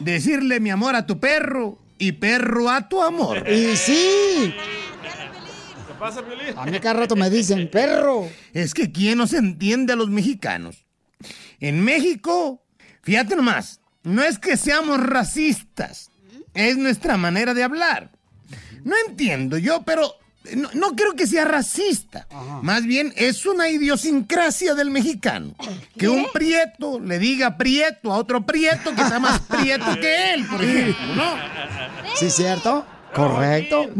[0.00, 3.48] decirle mi amor a tu perro y perro a tu amor.
[3.48, 4.52] Y sí.
[5.86, 6.58] ¿Qué pasa, Piolín?
[6.58, 8.28] A mí cada rato me dicen, perro.
[8.52, 10.84] Es que ¿quién nos entiende a los mexicanos?
[11.60, 12.60] En México,
[13.02, 16.10] fíjate nomás, no es que seamos racistas,
[16.54, 18.10] es nuestra manera de hablar.
[18.82, 20.16] No entiendo yo, pero
[20.56, 22.26] no, no creo que sea racista.
[22.62, 25.54] Más bien es una idiosincrasia del mexicano.
[25.96, 30.46] Que un prieto le diga prieto a otro prieto que está más prieto que él,
[30.46, 31.34] por ejemplo, ¿no?
[32.16, 32.84] ¿Sí, cierto?
[33.14, 33.90] Correcto.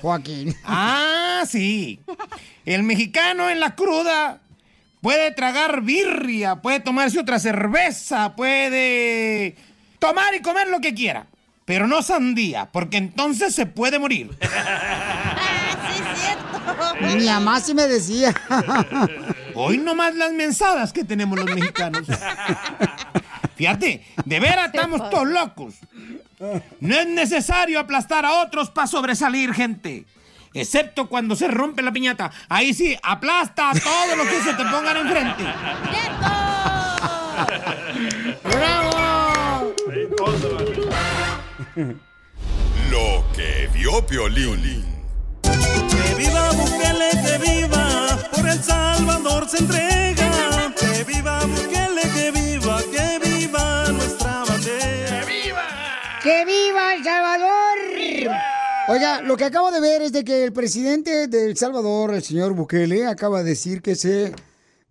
[0.00, 0.54] Joaquín.
[0.64, 2.00] Ah, sí.
[2.64, 4.40] El mexicano en la cruda
[5.00, 9.56] puede tragar birria, puede tomarse otra cerveza, puede
[9.98, 11.26] tomar y comer lo que quiera.
[11.68, 14.30] Pero no sandía, porque entonces se puede morir.
[17.14, 18.34] Mi mamá sí me decía.
[19.54, 22.06] Hoy nomás las mensadas que tenemos los mexicanos.
[23.54, 25.74] Fíjate, de veras estamos todos locos.
[26.80, 30.06] No es necesario aplastar a otros para sobresalir, gente.
[30.54, 32.30] Excepto cuando se rompe la piñata.
[32.48, 35.44] Ahí sí, aplasta a todos los que se te pongan enfrente.
[38.42, 38.87] ¡Bravo!
[41.78, 44.84] Lo que vio Piolín.
[45.42, 50.74] Que viva Bukele, que viva, por El Salvador se entrega.
[50.76, 55.20] Que viva Bukele, que viva, que viva nuestra bandera.
[55.20, 55.64] ¡Que viva!
[56.20, 57.78] ¡Que viva El Salvador!
[58.88, 62.24] Oiga, lo que acabo de ver es de que el presidente de El Salvador, el
[62.24, 64.32] señor Bukele, acaba de decir que se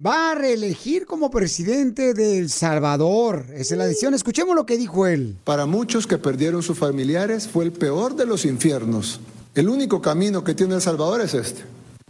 [0.06, 3.45] va a reelegir como presidente de El Salvador.
[3.54, 4.14] Esa es la decisión.
[4.14, 5.38] Escuchemos lo que dijo él.
[5.43, 9.20] Para muchos que perdieron sus familiares fue el peor de los infiernos.
[9.56, 11.64] El único camino que tiene El Salvador es este.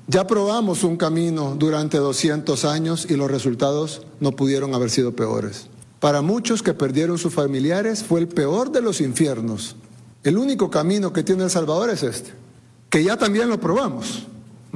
[0.08, 5.68] Ya probamos un camino durante 200 años y los resultados no pudieron haber sido peores.
[6.00, 9.76] Para muchos que perdieron sus familiares fue el peor de los infiernos.
[10.24, 12.32] El único camino que tiene El Salvador es este,
[12.90, 14.28] que ya también lo probamos.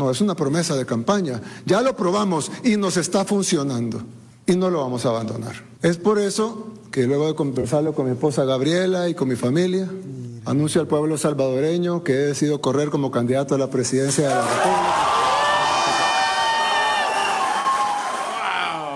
[0.02, 1.40] No, es una promesa de campaña.
[1.64, 4.02] Ya lo probamos y nos está funcionando
[4.48, 5.64] y no lo vamos a abandonar.
[5.84, 9.88] Es por eso que luego de conversarlo con mi esposa Gabriela y con mi familia,
[10.46, 14.42] anuncio al pueblo salvadoreño que he decidido correr como candidato a la presidencia de la
[14.42, 15.21] República.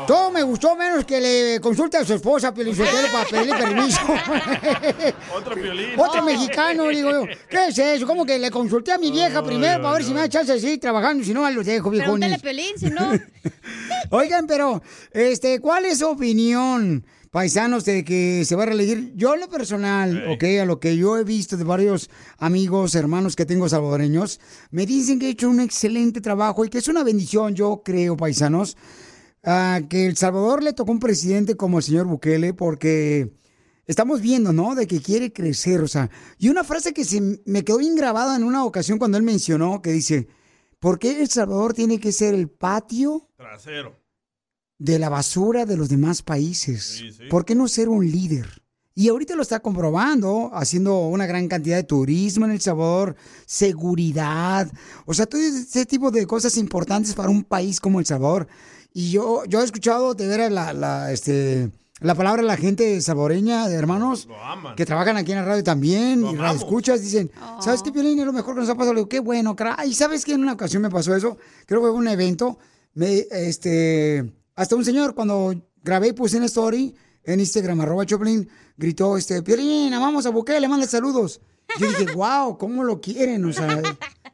[0.08, 3.99] Todo me gustó menos que le consulte a su esposa, Pielichotero, para pedirle permiso.
[5.36, 5.89] Otro violín.
[5.97, 7.24] Otro mexicano, digo yo.
[7.49, 8.06] ¿Qué es eso?
[8.06, 10.60] ¿Cómo que le consulté a mi vieja primero para ver si me da chance de
[10.60, 11.24] seguir trabajando?
[11.24, 12.39] Si no, los dejo, Pregúntale viejones.
[12.39, 13.12] a Pelín, si no.
[14.12, 14.82] Oigan, pero,
[15.12, 19.14] este, ¿cuál es su opinión, paisanos, de que se va a reelegir?
[19.16, 23.36] Yo, en lo personal, ok, a lo que yo he visto de varios amigos, hermanos
[23.36, 24.39] que tengo salvadoreños,
[24.72, 28.16] me dicen que he hecho un excelente trabajo y que es una bendición, yo creo,
[28.16, 28.78] paisanos,
[29.89, 33.32] que El Salvador le tocó un presidente como el señor Bukele, porque
[33.86, 34.74] estamos viendo, ¿no?
[34.74, 38.36] De que quiere crecer, o sea, y una frase que se me quedó bien grabada
[38.36, 40.28] en una ocasión cuando él mencionó, que dice,
[40.80, 43.30] ¿por qué El Salvador tiene que ser el patio?
[43.38, 44.04] Trasero.
[44.78, 47.02] de la basura de los demás países.
[47.30, 48.62] ¿Por qué no ser un líder?
[48.93, 53.16] Y ahorita lo está comprobando, haciendo una gran cantidad de turismo en El Salvador,
[53.46, 54.72] seguridad,
[55.06, 58.48] o sea, todo ese tipo de cosas importantes para un país como El Salvador.
[58.98, 61.70] Y yo, yo he escuchado de veras la, la, este,
[62.00, 64.26] la palabra de la gente salvadoreña, de hermanos,
[64.78, 67.30] que trabajan aquí en la radio también, y radio escuchas, dicen,
[67.60, 68.18] ¿sabes qué, Piolín?
[68.20, 68.93] Es lo mejor que nos ha pasado.
[68.93, 69.89] Le digo, qué bueno, caray.
[69.89, 71.38] ¿Y sabes que en una ocasión me pasó eso?
[71.66, 72.58] Creo que fue un evento,
[72.93, 78.48] me, este, hasta un señor cuando grabé y puse en story, en Instagram, arroba Choplin,
[78.78, 81.41] gritó, este, Piolín, vamos a Bukele, le manda saludos.
[81.78, 83.43] Yo dije, wow, ¿cómo lo quieren?
[83.43, 83.82] O sea,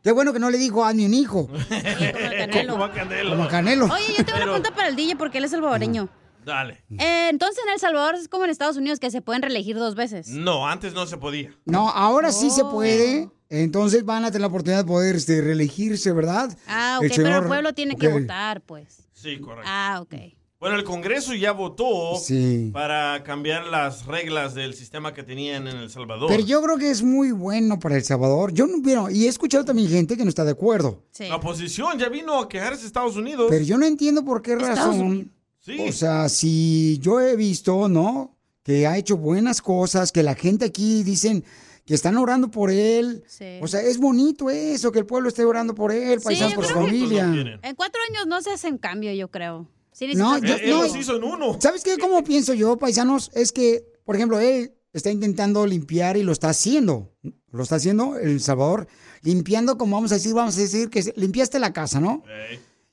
[0.04, 1.48] qué bueno que no le dijo a ni un hijo.
[2.68, 3.30] Como a Canelo.
[3.32, 3.86] Como a Canelo.
[3.86, 6.10] Oye, yo tengo una pregunta para el DJ porque él es salvadoreño.
[6.46, 6.84] Dale.
[6.98, 9.94] Eh, entonces en El Salvador es como en Estados Unidos que se pueden reelegir dos
[9.96, 10.28] veces.
[10.30, 11.56] No, antes no se podía.
[11.66, 13.30] No, ahora sí se puede.
[13.50, 16.58] Entonces van a tener la oportunidad de poder este, reelegirse, ¿verdad?
[16.68, 19.08] Ah, ok, El pero el pueblo tiene que votar, pues.
[19.14, 19.70] Sí, correcto.
[19.72, 20.16] Ah, ok.
[20.62, 22.70] Bueno, el Congreso ya votó Sí.
[22.72, 26.30] para cambiar las reglas del sistema que tenían en El Salvador.
[26.30, 28.54] Pero yo creo que es muy bueno para El Salvador.
[28.54, 31.04] Yo no, bueno, y he escuchado también gente que no está de acuerdo.
[31.18, 33.48] La oposición ya vino a quejarse a Estados Unidos.
[33.50, 35.00] Pero yo no entiendo por qué Estados razón.
[35.02, 35.32] Unidos.
[35.62, 35.78] Sí.
[35.90, 38.38] O sea, si yo he visto, ¿no?
[38.62, 41.44] Que ha hecho buenas cosas, que la gente aquí dicen
[41.88, 43.24] que están orando por él.
[43.28, 43.58] Sí.
[43.64, 46.74] O sea, es bonito eso, que el pueblo esté orando por él, paisanos por su
[46.76, 47.26] familia.
[47.64, 49.68] En cuatro años no se hacen cambio, yo creo.
[49.92, 51.38] Sí No, yo, tiempo.
[51.38, 51.60] no.
[51.60, 51.98] ¿Sabes qué?
[51.98, 53.30] ¿Cómo pienso yo, paisanos?
[53.34, 57.14] Es que, por ejemplo, él está intentando limpiar y lo está haciendo.
[57.52, 58.88] Lo está haciendo El Salvador,
[59.22, 62.24] limpiando, como vamos a decir, vamos a decir que limpiaste la casa, ¿no?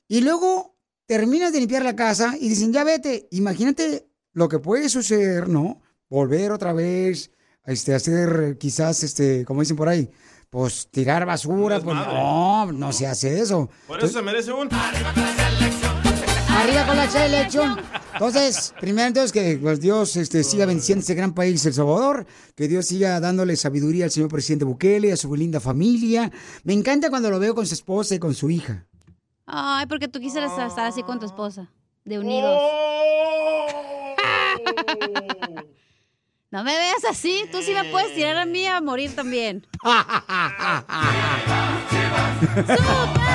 [0.07, 0.75] Y luego
[1.05, 3.27] terminas de limpiar la casa y dicen, ya vete.
[3.31, 5.81] Imagínate lo que puede suceder, ¿no?
[6.09, 7.31] Volver otra vez,
[7.65, 10.09] este, hacer quizás, este, como dicen por ahí,
[10.49, 11.79] pues tirar basura.
[11.79, 12.13] Pues, desmadre.
[12.13, 13.69] no, no se hace eso.
[13.87, 14.69] Por eso se merece un...
[16.59, 17.79] Arriba con la selección.
[18.11, 22.67] Entonces, primero entonces que pues, Dios este, siga bendiciendo este gran país, El Salvador, que
[22.67, 26.29] Dios siga dándole sabiduría al señor presidente Bukele, a su linda familia.
[26.65, 28.85] Me encanta cuando lo veo con su esposa y con su hija.
[29.45, 31.71] Ay, porque tú quisieras estar así con tu esposa.
[32.03, 32.59] De unidos.
[36.51, 37.45] No me veas así.
[37.53, 39.65] Tú sí me puedes tirar a mí a morir también.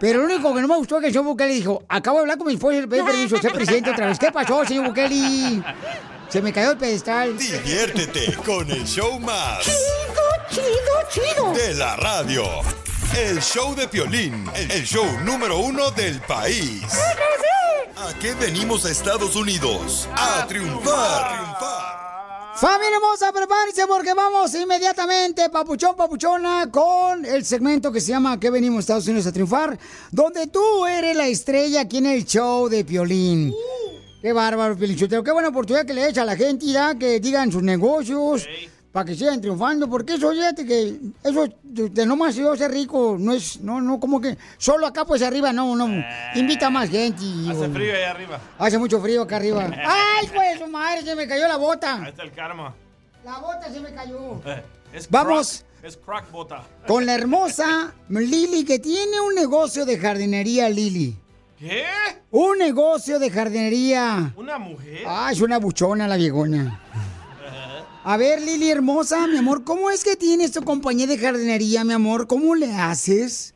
[0.00, 2.22] Pero lo único que no me gustó es que el señor Bukele dijo, acabo de
[2.22, 4.18] hablar con mi esposa y le pedí permiso ser presidente otra vez.
[4.18, 5.62] ¿Qué pasó, señor Bukele?
[6.28, 7.36] Se me cayó el pedestal.
[7.38, 9.64] Diviértete con el show más.
[9.64, 9.80] Chido,
[10.50, 11.52] chido, chido.
[11.52, 12.44] De la radio.
[13.16, 16.82] El show de Piolín, el show número uno del país.
[17.96, 20.08] ¿A qué venimos a Estados Unidos?
[20.16, 22.03] A triunfar.
[22.56, 28.48] Familia hermosa, prepárense porque vamos inmediatamente, papuchón, papuchona, con el segmento que se llama ¿Qué
[28.48, 29.76] venimos a Estados Unidos a triunfar?
[30.12, 33.52] Donde tú eres la estrella aquí en el show de Piolín.
[34.22, 35.24] Qué bárbaro, Piolichotero.
[35.24, 38.46] Qué buena oportunidad que le echa a la gente, ya, que digan sus negocios,
[38.94, 39.90] para que sigan triunfando.
[39.90, 44.20] Porque eso, fíjate que eso de nomás yo ser rico, no es, no, no, como
[44.20, 45.88] que solo acá pues arriba, no, no.
[46.36, 47.24] Invita más gente.
[47.50, 48.40] Hace frío ahí arriba.
[48.56, 49.68] Hace mucho frío acá arriba.
[49.84, 51.02] ¡Ay, pues, su madre!
[51.02, 51.96] Se me cayó la bota.
[51.96, 52.72] Ahí está el karma.
[53.24, 54.40] La bota se me cayó.
[54.46, 56.62] Eh, es Vamos, Es crack bota.
[56.86, 61.18] con la hermosa Lili, que tiene un negocio de jardinería, Lili.
[61.58, 61.84] ¿Qué?
[62.30, 64.32] Un negocio de jardinería.
[64.36, 65.02] ¿Una mujer?
[65.04, 66.83] Ah, es una buchona la viejona.
[68.06, 71.94] A ver, Lili hermosa, mi amor, ¿cómo es que tienes tu compañía de jardinería, mi
[71.94, 72.26] amor?
[72.26, 73.54] ¿Cómo le haces?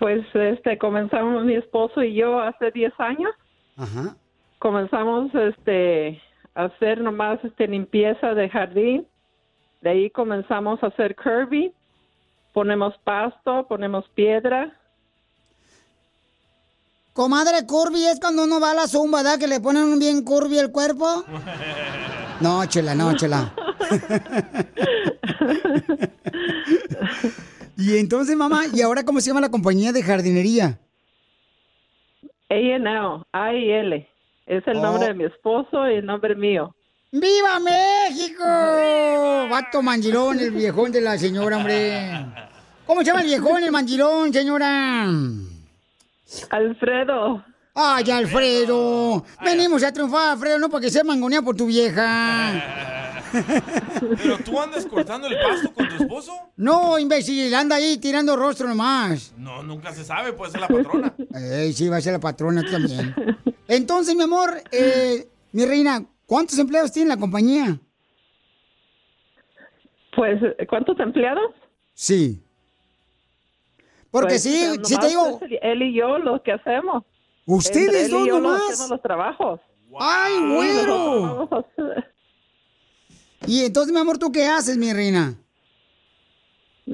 [0.00, 3.30] Pues este comenzamos mi esposo y yo hace 10 años.
[3.76, 4.16] Ajá.
[4.58, 6.20] Comenzamos este
[6.56, 9.06] a hacer nomás este limpieza de jardín.
[9.80, 11.72] De ahí comenzamos a hacer curvy.
[12.52, 14.76] Ponemos pasto, ponemos piedra.
[17.12, 19.38] Comadre, curvy es cuando uno va a la zumba, ¿verdad?
[19.38, 21.24] Que le ponen un bien curvy el cuerpo.
[22.40, 23.52] No, chela, no, chela.
[27.76, 30.78] y entonces, mamá, ¿y ahora cómo se llama la compañía de jardinería?
[32.50, 32.88] A&L,
[33.32, 34.08] A-I-L.
[34.46, 35.08] Es el nombre Oh.
[35.08, 36.74] de mi esposo y el nombre mío.
[37.12, 38.44] ¡Viva México!
[39.50, 42.10] Vato mangilón, el viejón de la señora, hombre.
[42.86, 45.06] ¿Cómo se llama el viejón, el mangilón, señora?
[46.50, 47.44] Alfredo.
[47.80, 49.24] Ay, Alfredo.
[49.40, 53.22] Venimos a triunfar, Alfredo, no para que sea mangonea por tu vieja.
[54.00, 56.32] ¿Pero tú andas cortando el pasto con tu esposo?
[56.56, 59.32] No, imbécil, anda ahí tirando rostro nomás.
[59.36, 61.14] No, nunca se sabe, puede ser la patrona.
[61.34, 63.14] Ey, sí, va a ser la patrona también.
[63.68, 67.78] Entonces, mi amor, eh, mi reina, ¿cuántos empleados tiene la compañía?
[70.16, 71.52] Pues, ¿cuántos empleados?
[71.94, 72.42] Sí.
[74.10, 77.04] Porque Pues, sí, si te digo, él y yo los que hacemos.
[77.48, 78.60] ¿Ustedes dos yo nomás?
[78.68, 79.60] hacemos los trabajos.
[79.98, 81.48] ¡ay, güero!
[83.46, 85.34] Y entonces, mi amor, ¿tú qué haces, mi reina?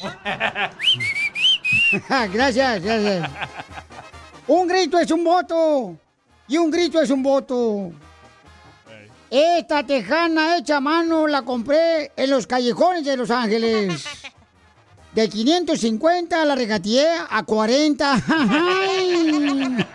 [2.32, 3.30] gracias, gracias.
[4.46, 5.98] Un grito es un voto.
[6.46, 7.90] Y un grito es un voto.
[9.28, 14.04] Esta tejana hecha a mano la compré en los callejones de Los Ángeles.
[15.16, 18.22] De 550 la regateé a 40.
[18.28, 19.86] ¡Ay!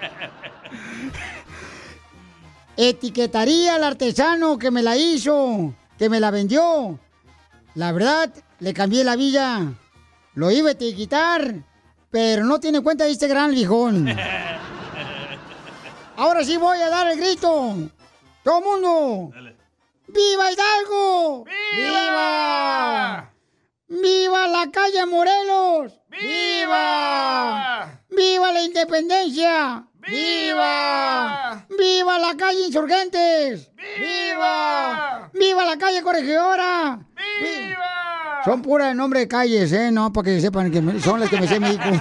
[2.76, 6.98] Etiquetaría al artesano que me la hizo, que me la vendió.
[7.76, 9.72] La verdad, le cambié la villa.
[10.34, 11.54] Lo iba a etiquetar,
[12.10, 14.08] pero no tiene cuenta de este gran viejón.
[16.18, 17.76] Ahora sí voy a dar el grito.
[18.44, 19.32] ¡Todo mundo!
[20.08, 21.46] ¡Viva Hidalgo!
[21.46, 21.78] ¡Viva!
[21.78, 23.31] ¡Viva
[23.92, 25.94] la calle Morelos!
[26.10, 28.00] ¡Viva!
[28.10, 29.86] ¡Viva la independencia!
[30.08, 31.66] ¡Viva!
[31.78, 33.70] ¡Viva la calle Insurgentes!
[33.76, 35.30] ¡Viva!
[35.34, 37.00] ¡Viva la calle Corregidora!
[37.16, 38.42] ¡Viva!
[38.46, 39.92] Son puras nombre de calles, ¿eh?
[39.92, 41.84] No, para que sepan que son las que me sé México.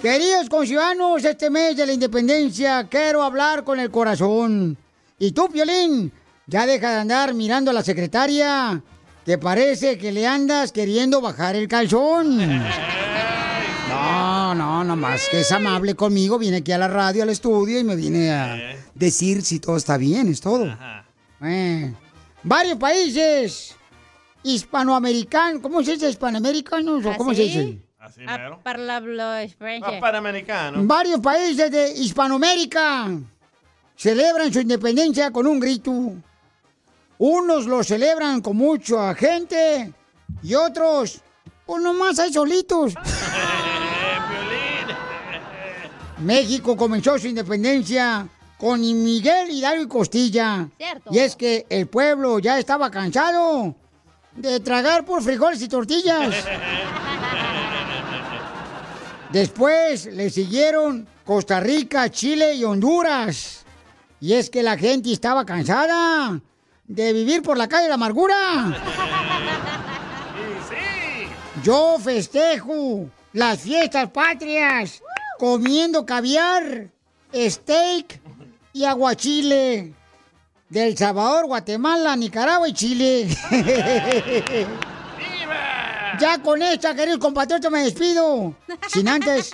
[0.00, 4.76] Queridos conciudadanos, este mes de la independencia quiero hablar con el corazón.
[5.18, 6.12] Y tú, Piolín,
[6.46, 8.82] ya deja de andar mirando a la secretaria,
[9.24, 12.38] que parece que le andas queriendo bajar el calzón.
[13.88, 17.84] No, no, nomás que es amable conmigo, viene aquí a la radio, al estudio y
[17.84, 20.66] me viene a decir si todo está bien, es todo.
[21.42, 21.92] Eh,
[22.42, 23.74] varios países
[24.42, 27.78] hispanoamericanos, ¿cómo se dice hispanoamericanos o cómo se dice?
[27.98, 28.60] Así Ah, mero.
[29.96, 30.84] Ah, Panamericano.
[30.84, 33.10] Varios países de Hispanoamérica
[33.94, 36.14] celebran su independencia con un grito.
[37.20, 39.92] Unos lo celebran con mucha gente
[40.42, 41.20] y otros,
[41.66, 42.94] pues nomás hay solitos.
[46.20, 50.66] México comenzó su independencia con Miguel Hidalgo y Costilla.
[50.78, 51.10] Cierto.
[51.12, 53.74] Y es que el pueblo ya estaba cansado
[54.34, 56.34] de tragar por frijoles y tortillas.
[59.30, 63.66] Después le siguieron Costa Rica, Chile y Honduras.
[64.22, 66.40] Y es que la gente estaba cansada
[66.90, 68.34] de vivir por la calle de la amargura.
[71.62, 75.00] Yo festejo las fiestas patrias
[75.38, 76.88] comiendo caviar,
[77.32, 78.20] steak
[78.72, 79.94] y aguachile.
[80.68, 83.28] Del Salvador, Guatemala, Nicaragua y Chile.
[86.18, 88.54] Ya con esta, queridos compatriotas, me despido.
[88.88, 89.52] Sin antes,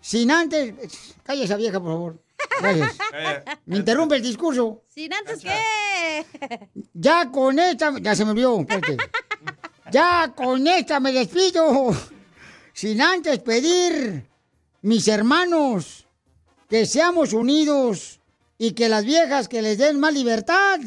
[0.00, 0.74] sin antes.
[1.22, 2.18] Calla esa vieja, por favor.
[2.60, 2.96] Gracias.
[3.66, 4.82] Me interrumpe el discurso.
[4.88, 6.26] ¿Sin antes qué?
[6.92, 7.92] Ya con esta.
[8.00, 8.96] Ya se me espérate.
[9.90, 11.94] Ya con esta me despido.
[12.72, 14.28] Sin antes pedir,
[14.82, 16.06] mis hermanos,
[16.68, 18.20] que seamos unidos
[18.56, 20.78] y que las viejas que les den más libertad.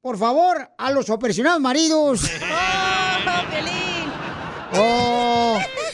[0.00, 2.30] Por favor, a los opresionados maridos.
[4.74, 5.31] ¡Oh!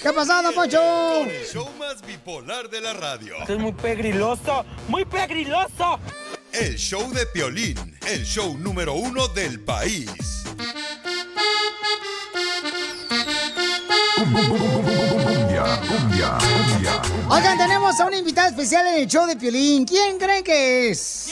[0.03, 1.25] ¿Qué pasó, don Poncho?
[1.25, 3.35] El show más bipolar de la radio.
[3.41, 5.99] Esto es muy pegriloso, muy pegriloso.
[6.53, 10.45] El show de Piolín, el show número uno del país.
[17.29, 19.85] Oigan, tenemos a una invitada especial en el show de Piolín.
[19.85, 21.31] ¿Quién creen que es?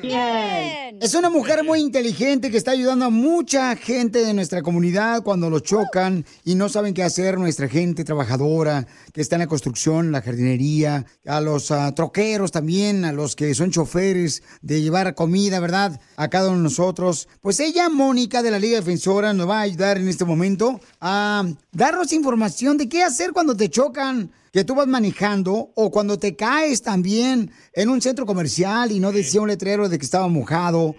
[0.00, 0.98] ¿Quién?
[1.00, 5.48] Es una mujer muy inteligente que está ayudando a mucha gente de nuestra comunidad cuando
[5.48, 7.38] los chocan y no saben qué hacer.
[7.38, 13.04] Nuestra gente trabajadora que está en la construcción, la jardinería, a los ah, troqueros también,
[13.04, 16.00] a los que son choferes de llevar comida, ¿verdad?
[16.16, 17.28] A cada uno de nosotros.
[17.40, 21.44] Pues ella, Mónica de la Liga Defensora, nos va a ayudar en este momento a
[21.72, 26.34] darnos información de qué hacer cuando te chocan que tú vas manejando o cuando te
[26.34, 30.94] caes también en un centro comercial y no decía un letrero de que estaba mojado.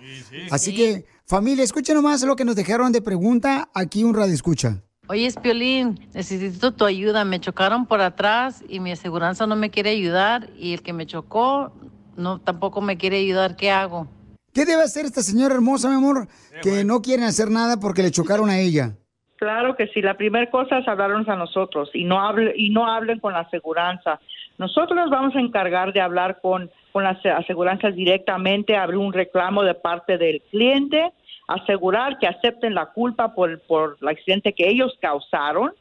[0.50, 3.68] Así que, familia, escuchen nomás lo que nos dejaron de pregunta.
[3.74, 4.84] Aquí un radio escucha.
[5.08, 7.24] Oye, Espiolín, necesito tu ayuda.
[7.24, 11.06] Me chocaron por atrás y mi aseguranza no me quiere ayudar y el que me
[11.06, 11.72] chocó
[12.16, 13.56] no tampoco me quiere ayudar.
[13.56, 14.06] ¿Qué hago?
[14.52, 16.28] ¿Qué debe hacer esta señora hermosa, mi amor,
[16.62, 18.98] que no quieren hacer nada porque le chocaron a ella?
[19.38, 20.02] Claro que sí.
[20.02, 23.40] La primera cosa es hablarnos a nosotros y no hable, y no hablen con la
[23.40, 24.20] aseguranza.
[24.58, 29.74] Nosotros nos vamos a encargar de hablar con, las aseguranzas directamente, abrir un reclamo de
[29.74, 31.12] parte del cliente,
[31.46, 35.72] asegurar que acepten la culpa por, por el accidente que ellos causaron,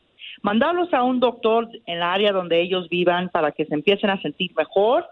[0.43, 4.21] mandarlos a un doctor en el área donde ellos vivan para que se empiecen a
[4.21, 5.07] sentir mejor,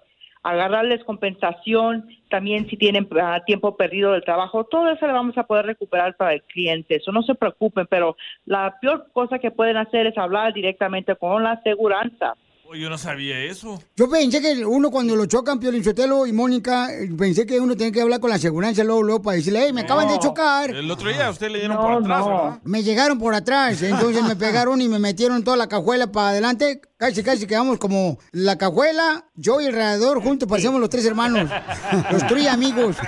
[0.45, 5.47] agarrarles compensación, también si tienen ah, tiempo perdido del trabajo, todo eso le vamos a
[5.47, 6.97] poder recuperar para el cliente.
[6.97, 8.15] Eso no se preocupen, pero
[8.45, 12.35] la peor cosa que pueden hacer es hablar directamente con la aseguranza.
[12.74, 13.82] Yo no sabía eso.
[13.96, 17.94] Yo pensé que uno cuando lo chocan, Pio Linchotelo y Mónica, pensé que uno tenía
[17.94, 20.72] que hablar con la aseguranza luego, luego para decirle, hey, me acaban de chocar.
[20.72, 22.60] El otro día a usted le dieron por atrás, ¿verdad?
[22.64, 26.82] Me llegaron por atrás, entonces me pegaron y me metieron toda la cajuela para adelante.
[26.98, 31.50] Casi, casi quedamos como la cajuela, yo y el radiador juntos, parecíamos los tres hermanos.
[32.12, 32.98] Los tres amigos.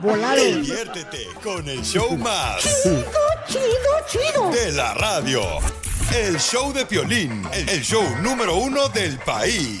[0.00, 0.62] Volaron.
[0.62, 2.62] Diviértete con el show más.
[2.62, 3.02] Chido,
[3.46, 3.64] chido,
[4.06, 4.50] chido.
[4.50, 5.42] De la radio.
[6.14, 7.46] El show de Piolín.
[7.52, 9.80] El show número uno del país.